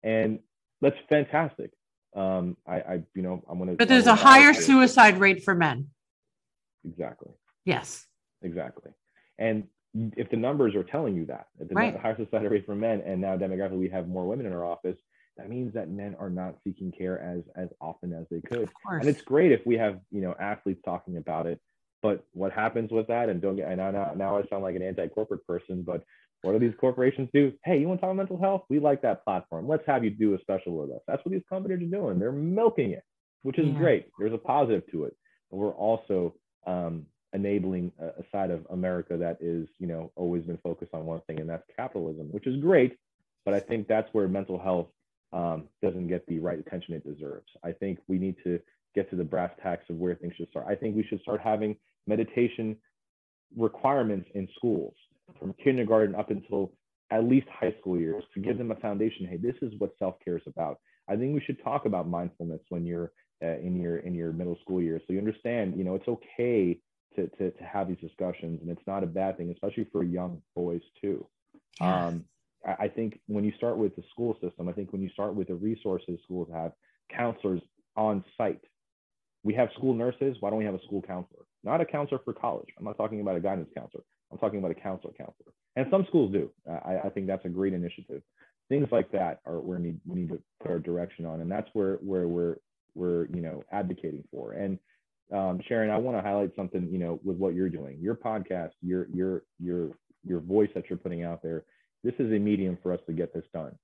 And 0.02 0.40
that's 0.80 0.96
fantastic. 1.08 1.70
Um, 2.14 2.56
I, 2.66 2.74
I, 2.74 3.02
you 3.14 3.22
know, 3.22 3.42
I'm 3.48 3.58
going 3.58 3.70
to. 3.70 3.76
But 3.76 3.88
there's 3.88 4.06
a 4.06 4.14
higher 4.14 4.52
suicide 4.52 5.18
rate 5.18 5.44
for 5.44 5.54
men. 5.54 5.88
Exactly. 6.84 7.30
Yes. 7.64 8.06
Exactly. 8.42 8.90
And 9.38 9.64
if 9.94 10.30
the 10.30 10.36
numbers 10.36 10.74
are 10.74 10.84
telling 10.84 11.14
you 11.14 11.26
that, 11.26 11.46
the 11.58 11.74
right. 11.74 11.96
higher 11.96 12.16
suicide 12.16 12.50
rate 12.50 12.66
for 12.66 12.74
men, 12.74 13.02
and 13.04 13.20
now 13.20 13.36
demographically 13.36 13.78
we 13.78 13.88
have 13.88 14.08
more 14.08 14.26
women 14.26 14.46
in 14.46 14.52
our 14.52 14.64
office, 14.64 14.96
that 15.36 15.48
means 15.48 15.74
that 15.74 15.88
men 15.88 16.16
are 16.18 16.30
not 16.30 16.56
seeking 16.64 16.92
care 16.92 17.18
as 17.18 17.42
as 17.56 17.68
often 17.80 18.12
as 18.12 18.26
they 18.30 18.40
could. 18.40 18.70
And 18.88 19.08
it's 19.08 19.22
great 19.22 19.52
if 19.52 19.64
we 19.64 19.76
have 19.76 20.00
you 20.10 20.20
know 20.20 20.34
athletes 20.38 20.82
talking 20.84 21.16
about 21.16 21.46
it. 21.46 21.60
But 22.02 22.24
what 22.32 22.52
happens 22.52 22.90
with 22.90 23.08
that? 23.08 23.28
And 23.28 23.42
don't 23.42 23.56
get, 23.56 23.68
and 23.68 23.76
now, 23.76 24.12
now 24.16 24.38
I 24.38 24.42
sound 24.48 24.62
like 24.62 24.74
an 24.74 24.82
anti-corporate 24.82 25.46
person, 25.46 25.82
but 25.82 26.02
what 26.42 26.52
do 26.52 26.58
these 26.58 26.76
corporations 26.80 27.28
do? 27.34 27.52
Hey, 27.64 27.78
you 27.78 27.88
want 27.88 28.00
to 28.00 28.06
talk 28.06 28.12
about 28.12 28.16
mental 28.16 28.40
health? 28.40 28.64
We 28.70 28.78
like 28.78 29.02
that 29.02 29.24
platform. 29.24 29.68
Let's 29.68 29.86
have 29.86 30.02
you 30.04 30.10
do 30.10 30.34
a 30.34 30.38
special 30.38 30.74
with 30.76 30.90
us. 30.90 31.02
That's 31.06 31.22
what 31.24 31.32
these 31.32 31.42
companies 31.48 31.82
are 31.82 31.96
doing. 31.96 32.18
They're 32.18 32.32
milking 32.32 32.92
it, 32.92 33.04
which 33.42 33.58
is 33.58 33.66
yeah. 33.66 33.78
great. 33.78 34.06
There's 34.18 34.32
a 34.32 34.38
positive 34.38 34.82
to 34.92 35.04
it. 35.04 35.16
But 35.50 35.58
we're 35.58 35.72
also 35.72 36.34
um, 36.66 37.04
enabling 37.34 37.92
a, 38.00 38.06
a, 38.06 38.24
side 38.32 38.50
of 38.50 38.66
America 38.70 39.18
that 39.18 39.38
is, 39.40 39.68
you 39.78 39.86
know, 39.86 40.10
always 40.16 40.42
been 40.44 40.58
focused 40.58 40.94
on 40.94 41.04
one 41.04 41.20
thing, 41.26 41.40
and 41.40 41.48
that's 41.48 41.64
capitalism, 41.76 42.28
which 42.30 42.46
is 42.46 42.56
great. 42.56 42.96
But 43.44 43.52
I 43.52 43.60
think 43.60 43.88
that's 43.88 44.08
where 44.12 44.26
mental 44.26 44.58
health 44.58 44.88
um, 45.32 45.68
doesn't 45.82 46.08
get 46.08 46.26
the 46.26 46.38
right 46.38 46.58
attention 46.58 46.94
it 46.94 47.04
deserves. 47.04 47.46
I 47.62 47.72
think 47.72 47.98
we 48.08 48.18
need 48.18 48.36
to 48.44 48.60
get 48.94 49.08
to 49.10 49.16
the 49.16 49.24
brass 49.24 49.50
tacks 49.62 49.84
of 49.88 49.96
where 49.96 50.14
things 50.14 50.34
should 50.36 50.50
start. 50.50 50.66
I 50.68 50.74
think 50.74 50.96
we 50.96 51.04
should 51.04 51.20
start 51.20 51.40
having 51.40 51.76
meditation 52.06 52.76
requirements 53.56 54.28
in 54.34 54.48
schools 54.56 54.94
from 55.38 55.54
kindergarten 55.62 56.14
up 56.14 56.30
until 56.30 56.72
at 57.10 57.24
least 57.24 57.46
high 57.48 57.74
school 57.80 57.98
years 57.98 58.22
to 58.34 58.40
give 58.40 58.58
them 58.58 58.70
a 58.70 58.76
foundation. 58.76 59.26
Hey, 59.26 59.36
this 59.36 59.56
is 59.62 59.72
what 59.78 59.92
self 59.98 60.16
care 60.24 60.36
is 60.36 60.42
about. 60.46 60.78
I 61.08 61.16
think 61.16 61.34
we 61.34 61.40
should 61.40 61.62
talk 61.62 61.86
about 61.86 62.08
mindfulness 62.08 62.60
when 62.68 62.86
you're 62.86 63.12
uh, 63.42 63.58
in 63.58 63.80
your 63.80 63.98
in 63.98 64.14
your 64.14 64.32
middle 64.32 64.58
school 64.62 64.80
years, 64.80 65.02
so 65.06 65.12
you 65.12 65.18
understand. 65.18 65.74
You 65.76 65.84
know, 65.84 65.94
it's 65.94 66.08
okay 66.08 66.78
to, 67.16 67.26
to 67.28 67.50
to 67.50 67.64
have 67.64 67.88
these 67.88 67.98
discussions, 67.98 68.60
and 68.60 68.70
it's 68.70 68.86
not 68.86 69.02
a 69.02 69.06
bad 69.06 69.36
thing, 69.36 69.50
especially 69.50 69.86
for 69.90 70.04
young 70.04 70.40
boys 70.54 70.82
too. 71.00 71.26
Um, 71.80 72.24
I, 72.64 72.88
think 72.88 73.20
when 73.26 73.44
you 73.44 73.52
start 73.56 73.78
with 73.78 73.96
the 73.96 74.02
school 74.10 74.36
system, 74.42 74.68
I 74.68 74.72
think 74.72 74.92
when 74.92 75.02
you 75.02 75.08
start 75.10 75.34
with 75.34 75.48
the 75.48 75.54
resources 75.54 76.18
schools 76.24 76.48
have, 76.52 76.72
counselors 77.14 77.60
on 77.96 78.24
site. 78.36 78.60
We 79.42 79.54
have 79.54 79.68
school 79.76 79.94
nurses. 79.94 80.36
Why 80.40 80.50
don't 80.50 80.58
we 80.58 80.64
have 80.64 80.74
a 80.74 80.82
school 80.84 81.02
counselor? 81.02 81.44
Not 81.64 81.80
a 81.80 81.86
counselor 81.86 82.20
for 82.24 82.32
college. 82.32 82.68
I'm 82.78 82.84
not 82.84 82.96
talking 82.96 83.20
about 83.20 83.36
a 83.36 83.40
guidance 83.40 83.68
counselor. 83.76 84.04
I'm 84.30 84.38
talking 84.38 84.58
about 84.58 84.70
a 84.70 84.74
counselor 84.74 85.12
counselor. 85.12 85.52
And 85.76 85.86
some 85.90 86.04
schools 86.08 86.32
do. 86.32 86.50
I, 86.68 86.98
I 87.04 87.08
think 87.10 87.26
that's 87.26 87.44
a 87.44 87.48
great 87.48 87.72
initiative. 87.72 88.22
Things 88.68 88.88
like 88.92 89.10
that 89.12 89.40
are 89.46 89.60
where 89.60 89.78
we 89.78 89.86
need, 89.86 90.00
we 90.06 90.20
need 90.20 90.28
to 90.28 90.40
put 90.62 90.70
our 90.70 90.78
direction 90.78 91.26
on, 91.26 91.40
and 91.40 91.50
that's 91.50 91.68
where 91.72 91.96
where 91.96 92.28
we're 92.28 92.56
we're 92.94 93.26
you 93.26 93.40
know 93.40 93.64
advocating 93.72 94.22
for. 94.30 94.52
And 94.52 94.78
um, 95.32 95.60
Sharon, 95.66 95.90
I 95.90 95.96
want 95.96 96.16
to 96.16 96.22
highlight 96.22 96.54
something 96.54 96.88
you 96.90 96.98
know 96.98 97.20
with 97.24 97.36
what 97.36 97.54
you're 97.54 97.68
doing. 97.68 97.98
Your 98.00 98.14
podcast, 98.14 98.70
your 98.80 99.08
your 99.12 99.42
your 99.58 99.90
your 100.24 100.40
voice 100.40 100.70
that 100.74 100.88
you're 100.88 100.98
putting 100.98 101.24
out 101.24 101.42
there. 101.42 101.64
This 102.02 102.14
is 102.18 102.32
a 102.32 102.38
medium 102.38 102.78
for 102.82 102.92
us 102.92 103.00
to 103.06 103.12
get 103.12 103.34
this 103.34 103.44
done. 103.52 103.76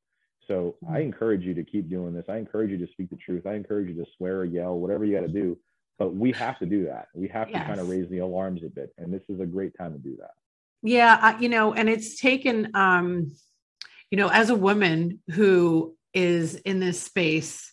So 0.48 0.76
mm-hmm. 0.84 0.94
I 0.94 1.00
encourage 1.00 1.42
you 1.42 1.54
to 1.54 1.64
keep 1.64 1.90
doing 1.90 2.14
this. 2.14 2.26
I 2.28 2.36
encourage 2.36 2.70
you 2.70 2.78
to 2.78 2.92
speak 2.92 3.10
the 3.10 3.16
truth. 3.16 3.46
I 3.46 3.54
encourage 3.54 3.88
you 3.88 3.94
to 3.94 4.10
swear 4.16 4.38
or 4.38 4.44
yell, 4.44 4.78
whatever 4.78 5.04
you 5.04 5.14
got 5.14 5.26
to 5.26 5.32
do 5.32 5.56
but 5.98 6.14
we 6.14 6.32
have 6.32 6.58
to 6.58 6.66
do 6.66 6.84
that. 6.86 7.08
We 7.14 7.28
have 7.28 7.48
yes. 7.50 7.60
to 7.60 7.66
kind 7.66 7.80
of 7.80 7.88
raise 7.88 8.08
the 8.10 8.18
alarms 8.18 8.62
a 8.64 8.68
bit, 8.68 8.92
and 8.98 9.12
this 9.12 9.22
is 9.28 9.40
a 9.40 9.46
great 9.46 9.76
time 9.78 9.92
to 9.92 9.98
do 9.98 10.16
that. 10.20 10.32
Yeah, 10.82 11.38
you 11.40 11.48
know, 11.48 11.72
and 11.72 11.88
it's 11.88 12.20
taken, 12.20 12.70
um, 12.74 13.32
you 14.10 14.18
know, 14.18 14.28
as 14.28 14.50
a 14.50 14.54
woman 14.54 15.20
who 15.30 15.96
is 16.12 16.56
in 16.56 16.80
this 16.80 17.02
space, 17.02 17.72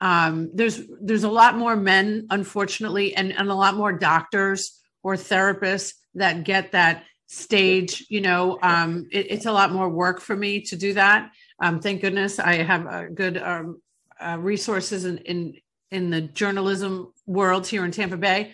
um, 0.00 0.50
there's 0.54 0.80
there's 1.00 1.24
a 1.24 1.30
lot 1.30 1.56
more 1.56 1.76
men, 1.76 2.26
unfortunately, 2.30 3.14
and 3.14 3.32
and 3.32 3.48
a 3.50 3.54
lot 3.54 3.76
more 3.76 3.92
doctors 3.92 4.80
or 5.02 5.14
therapists 5.14 5.94
that 6.14 6.44
get 6.44 6.72
that 6.72 7.04
stage. 7.30 8.06
You 8.08 8.20
know, 8.20 8.58
um, 8.62 9.06
it, 9.12 9.30
it's 9.30 9.46
a 9.46 9.52
lot 9.52 9.72
more 9.72 9.88
work 9.88 10.20
for 10.20 10.36
me 10.36 10.62
to 10.62 10.76
do 10.76 10.94
that. 10.94 11.30
Um, 11.62 11.80
thank 11.80 12.00
goodness 12.00 12.38
I 12.38 12.54
have 12.56 12.86
a 12.86 13.08
good 13.08 13.38
um, 13.38 13.80
uh, 14.20 14.36
resources 14.38 15.04
in, 15.04 15.18
in 15.18 15.54
in 15.90 16.10
the 16.10 16.20
journalism 16.20 17.12
world 17.26 17.66
here 17.66 17.84
in 17.84 17.90
Tampa 17.90 18.16
Bay 18.16 18.52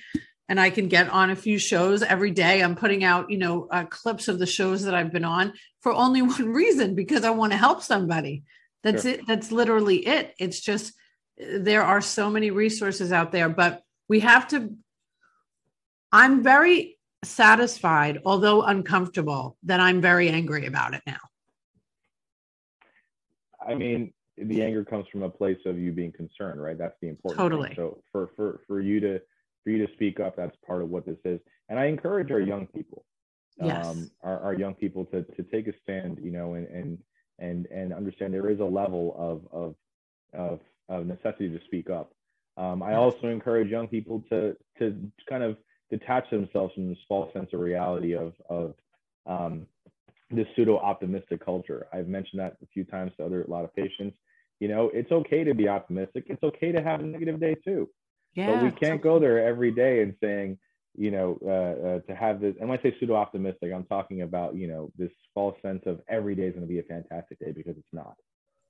and 0.49 0.61
I 0.61 0.71
can 0.71 0.89
get 0.89 1.09
on 1.11 1.31
a 1.31 1.37
few 1.37 1.59
shows 1.59 2.03
every 2.03 2.31
day. 2.31 2.62
I'm 2.62 2.77
putting 2.77 3.05
out, 3.05 3.31
you 3.31 3.39
know, 3.39 3.69
uh, 3.71 3.85
clips 3.85 4.29
of 4.29 4.39
the 4.39 4.47
shows 4.47 4.85
that 4.85 4.95
I've 4.95 5.12
been 5.12 5.25
on 5.25 5.53
for 5.81 5.93
only 5.93 6.23
one 6.23 6.49
reason 6.53 6.95
because 6.95 7.25
I 7.25 7.31
want 7.31 7.53
to 7.53 7.59
help 7.59 7.83
somebody. 7.83 8.45
That's 8.83 9.03
sure. 9.03 9.12
it. 9.12 9.27
That's 9.27 9.51
literally 9.51 10.07
it. 10.07 10.35
It's 10.39 10.61
just 10.61 10.93
there 11.37 11.83
are 11.83 12.01
so 12.01 12.31
many 12.31 12.51
resources 12.51 13.12
out 13.12 13.33
there, 13.33 13.49
but 13.49 13.83
we 14.09 14.21
have 14.21 14.49
to. 14.49 14.71
I'm 16.12 16.43
very 16.43 16.96
satisfied, 17.24 18.20
although 18.24 18.62
uncomfortable, 18.62 19.57
that 19.64 19.81
I'm 19.81 20.00
very 20.00 20.29
angry 20.29 20.66
about 20.66 20.94
it 20.94 21.02
now. 21.07 21.18
I 23.66 23.74
mean, 23.74 24.12
the 24.38 24.62
anger 24.62 24.85
comes 24.85 25.07
from 25.11 25.22
a 25.22 25.31
place 25.31 25.59
of 25.64 25.79
you 25.79 25.92
being 25.92 26.12
concerned, 26.12 26.62
right? 26.62 26.76
That's 26.76 26.96
the 27.00 27.09
important. 27.09 27.38
Totally. 27.38 27.68
Thing. 27.68 27.76
So 27.76 28.02
for 28.12 28.31
for 28.37 28.61
for 28.66 28.81
you 28.81 29.00
to 29.00 29.20
for 29.64 29.70
you 29.70 29.85
to 29.85 29.92
speak 29.94 30.20
up, 30.20 30.37
that's 30.37 30.57
part 30.66 30.83
of 30.83 30.90
what 30.90 31.07
this 31.07 31.18
is. 31.24 31.40
And 31.68 31.79
I 31.79 31.87
encourage 31.87 32.31
our 32.31 32.40
young 32.40 32.66
people, 32.68 33.05
yes. 33.61 33.87
um, 33.87 34.11
our, 34.22 34.38
our 34.40 34.55
young 34.55 34.74
people 34.74 35.05
to 35.07 35.22
to 35.22 35.42
take 35.42 35.66
a 35.68 35.72
stand, 35.83 36.18
you 36.22 36.31
know, 36.31 36.55
and 36.55 36.66
and 36.68 36.98
and 37.38 37.66
and 37.66 37.92
understand 37.92 38.33
there 38.35 38.50
is 38.50 38.61
a 38.61 38.64
level 38.64 39.14
of 39.18 39.52
of 39.52 39.74
of, 40.35 40.61
of 40.88 41.07
necessity 41.07 41.48
to 41.48 41.61
speak 41.64 41.90
up. 41.90 42.12
Um, 42.59 42.83
I 42.83 42.94
also 42.94 43.29
encourage 43.29 43.68
young 43.68 43.88
people 43.88 44.22
to 44.31 44.57
to 44.79 45.11
kind 45.29 45.42
of 45.42 45.57
detach 45.90 46.29
themselves 46.31 46.75
from 46.75 46.88
this 46.88 46.99
false 47.09 47.33
sense 47.33 47.51
of 47.53 47.61
reality 47.61 48.14
of 48.14 48.33
of 48.49 48.75
um, 49.27 49.66
this 50.31 50.46
pseudo 50.55 50.79
optimistic 50.79 51.44
culture. 51.44 51.87
I've 51.92 52.09
mentioned 52.09 52.40
that 52.40 52.57
a 52.62 52.66
few 52.66 52.85
times 52.85 53.12
to 53.16 53.25
other 53.25 53.42
a 53.42 53.51
lot 53.51 53.64
of 53.64 53.75
patients. 53.75 54.16
You 54.61 54.68
know 54.68 54.90
it's 54.92 55.12
okay 55.12 55.44
to 55.44 55.55
be 55.55 55.68
optimistic. 55.68 56.25
It's 56.29 56.42
okay 56.42 56.72
to 56.72 56.83
have 56.83 57.01
a 57.01 57.05
negative 57.05 57.40
day 57.40 57.57
too. 57.64 57.88
Yeah, 58.35 58.55
but 58.55 58.64
we 58.64 58.70
can't 58.72 59.03
go 59.03 59.18
there 59.18 59.46
every 59.46 59.70
day 59.70 60.03
and 60.03 60.14
saying 60.20 60.59
you 60.94 61.11
know 61.11 61.38
uh, 61.44 61.87
uh, 61.88 61.99
to 62.01 62.14
have 62.14 62.40
this 62.40 62.55
and 62.59 62.68
when 62.68 62.79
i 62.79 62.83
say 62.83 62.94
pseudo 62.99 63.14
optimistic 63.14 63.70
i'm 63.70 63.85
talking 63.85 64.22
about 64.22 64.57
you 64.57 64.66
know 64.66 64.90
this 64.96 65.11
false 65.35 65.55
sense 65.61 65.83
of 65.85 66.01
every 66.09 66.35
day 66.35 66.44
is 66.44 66.55
going 66.55 66.66
to 66.66 66.72
be 66.72 66.79
a 66.79 66.83
fantastic 66.83 67.38
day 67.38 67.53
because 67.53 67.77
it's 67.77 67.92
not. 67.92 68.16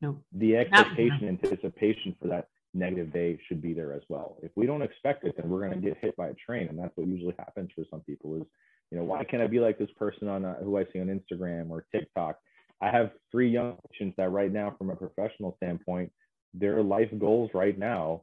No. 0.02 0.20
The 0.33 0.57
expectation 0.57 1.20
no. 1.22 1.29
anticipation 1.29 2.16
for 2.20 2.29
that 2.29 2.48
negative 2.77 3.12
day 3.12 3.39
should 3.49 3.62
be 3.62 3.73
there 3.73 3.93
as 3.93 4.03
well 4.09 4.37
if 4.43 4.51
we 4.57 4.67
don't 4.67 4.83
expect 4.83 5.25
it 5.25 5.35
then 5.37 5.49
we're 5.49 5.67
going 5.67 5.81
to 5.81 5.89
get 5.89 5.97
hit 6.01 6.17
by 6.17 6.29
a 6.29 6.35
train 6.35 6.69
and 6.69 6.79
that's 6.79 6.97
what 6.97 7.07
usually 7.07 7.35
happens 7.39 7.71
for 7.75 7.85
some 7.91 8.01
people 8.01 8.37
is 8.37 8.43
you 8.91 8.99
know 8.99 9.05
why 9.05 9.25
can't 9.25 9.43
i 9.43 9.47
be 9.47 9.61
like 9.61 9.79
this 9.79 9.91
person 9.99 10.29
on 10.29 10.45
uh, 10.45 10.57
who 10.62 10.79
i 10.79 10.85
see 10.93 11.01
on 11.01 11.07
instagram 11.07 11.71
or 11.71 11.87
tiktok 11.93 12.37
I 12.81 12.91
have 12.91 13.12
three 13.31 13.49
young 13.49 13.77
patients 13.91 14.15
that 14.19 14.31
right 14.31 14.53
now, 14.53 14.75
from 14.77 14.91
a 14.91 14.97
professional 14.97 15.57
standpoint, 15.57 16.12
their 16.53 16.83
life 16.83 17.09
goals 17.19 17.51
right 17.55 17.79
now 17.79 18.23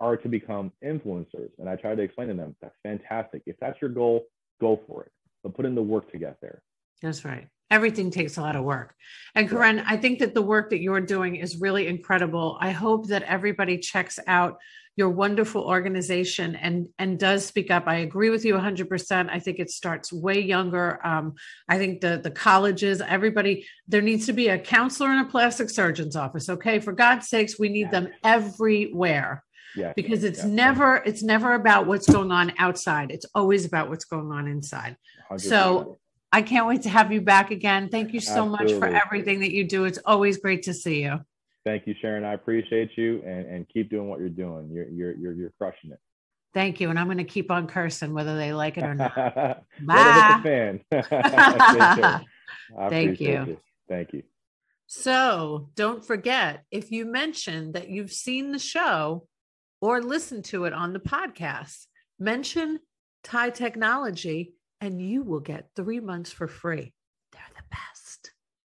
are 0.00 0.16
to 0.16 0.28
become 0.28 0.72
influencers. 0.84 1.50
And 1.58 1.68
I 1.68 1.76
try 1.76 1.94
to 1.94 2.02
explain 2.02 2.28
to 2.28 2.34
them 2.34 2.56
that's 2.60 2.74
fantastic. 2.82 3.42
If 3.46 3.56
that's 3.60 3.80
your 3.80 3.90
goal, 3.90 4.24
go 4.60 4.80
for 4.86 5.04
it, 5.04 5.12
but 5.42 5.54
put 5.54 5.66
in 5.66 5.74
the 5.74 5.82
work 5.82 6.10
to 6.12 6.18
get 6.18 6.38
there. 6.40 6.62
That's 7.02 7.24
right 7.24 7.48
everything 7.70 8.10
takes 8.10 8.36
a 8.36 8.40
lot 8.40 8.56
of 8.56 8.64
work. 8.64 8.94
And 9.34 9.48
Karan, 9.48 9.80
I 9.80 9.96
think 9.96 10.20
that 10.20 10.34
the 10.34 10.42
work 10.42 10.70
that 10.70 10.80
you're 10.80 11.00
doing 11.00 11.36
is 11.36 11.60
really 11.60 11.88
incredible. 11.88 12.56
I 12.60 12.70
hope 12.70 13.08
that 13.08 13.22
everybody 13.24 13.78
checks 13.78 14.18
out 14.26 14.58
your 14.96 15.10
wonderful 15.10 15.62
organization 15.62 16.56
and 16.56 16.88
and 16.98 17.18
does 17.18 17.44
speak 17.44 17.70
up. 17.70 17.86
I 17.86 17.96
agree 17.96 18.30
with 18.30 18.46
you 18.46 18.54
100%. 18.54 19.28
I 19.30 19.38
think 19.38 19.58
it 19.58 19.70
starts 19.70 20.10
way 20.10 20.40
younger. 20.40 21.06
Um, 21.06 21.34
I 21.68 21.76
think 21.76 22.00
the 22.00 22.18
the 22.22 22.30
colleges, 22.30 23.02
everybody, 23.02 23.66
there 23.86 24.00
needs 24.00 24.24
to 24.26 24.32
be 24.32 24.48
a 24.48 24.58
counselor 24.58 25.12
in 25.12 25.18
a 25.18 25.26
plastic 25.26 25.68
surgeon's 25.68 26.16
office. 26.16 26.48
Okay, 26.48 26.80
for 26.80 26.92
God's 26.92 27.28
sakes, 27.28 27.58
we 27.58 27.68
need 27.68 27.90
them 27.90 28.08
everywhere. 28.24 29.44
Yeah, 29.76 29.92
because 29.94 30.24
it's 30.24 30.42
yeah. 30.42 30.50
never 30.50 30.96
it's 30.96 31.22
never 31.22 31.52
about 31.52 31.86
what's 31.86 32.08
going 32.08 32.32
on 32.32 32.54
outside. 32.56 33.10
It's 33.10 33.26
always 33.34 33.66
about 33.66 33.90
what's 33.90 34.06
going 34.06 34.32
on 34.32 34.48
inside. 34.48 34.96
100%. 35.30 35.40
So 35.42 35.98
I 36.36 36.42
can't 36.42 36.66
wait 36.66 36.82
to 36.82 36.90
have 36.90 37.10
you 37.10 37.22
back 37.22 37.50
again. 37.50 37.88
Thank 37.88 38.12
you 38.12 38.20
so 38.20 38.44
Absolutely. 38.44 38.74
much 38.74 38.78
for 38.78 38.94
everything 38.94 39.40
that 39.40 39.52
you 39.52 39.64
do. 39.64 39.86
It's 39.86 39.98
always 40.04 40.36
great 40.36 40.64
to 40.64 40.74
see 40.74 41.02
you. 41.02 41.20
Thank 41.64 41.86
you, 41.86 41.94
Sharon. 41.98 42.24
I 42.24 42.34
appreciate 42.34 42.90
you 42.94 43.22
and, 43.24 43.46
and 43.46 43.66
keep 43.70 43.88
doing 43.88 44.10
what 44.10 44.20
you're 44.20 44.28
doing. 44.28 44.68
You're, 44.70 44.86
you're, 44.90 45.16
you're, 45.16 45.32
you're 45.32 45.52
crushing 45.56 45.92
it. 45.92 46.00
Thank 46.52 46.78
you. 46.78 46.90
And 46.90 46.98
I'm 46.98 47.06
going 47.06 47.16
to 47.16 47.24
keep 47.24 47.50
on 47.50 47.66
cursing 47.66 48.12
whether 48.12 48.36
they 48.36 48.52
like 48.52 48.76
it 48.76 48.84
or 48.84 48.94
not. 48.94 49.16
Bye. 49.80 50.40
fan. 50.42 50.80
Thank 52.90 53.18
you. 53.18 53.28
you. 53.28 53.58
Thank 53.88 54.12
you. 54.12 54.22
So 54.88 55.70
don't 55.74 56.04
forget 56.04 56.64
if 56.70 56.92
you 56.92 57.06
mention 57.06 57.72
that 57.72 57.88
you've 57.88 58.12
seen 58.12 58.52
the 58.52 58.58
show 58.58 59.26
or 59.80 60.02
listened 60.02 60.44
to 60.46 60.66
it 60.66 60.74
on 60.74 60.92
the 60.92 61.00
podcast, 61.00 61.86
mention 62.18 62.80
Thai 63.24 63.48
technology 63.48 64.52
and 64.80 65.00
you 65.00 65.22
will 65.22 65.40
get 65.40 65.70
three 65.76 66.00
months 66.00 66.32
for 66.32 66.48
free. 66.48 66.92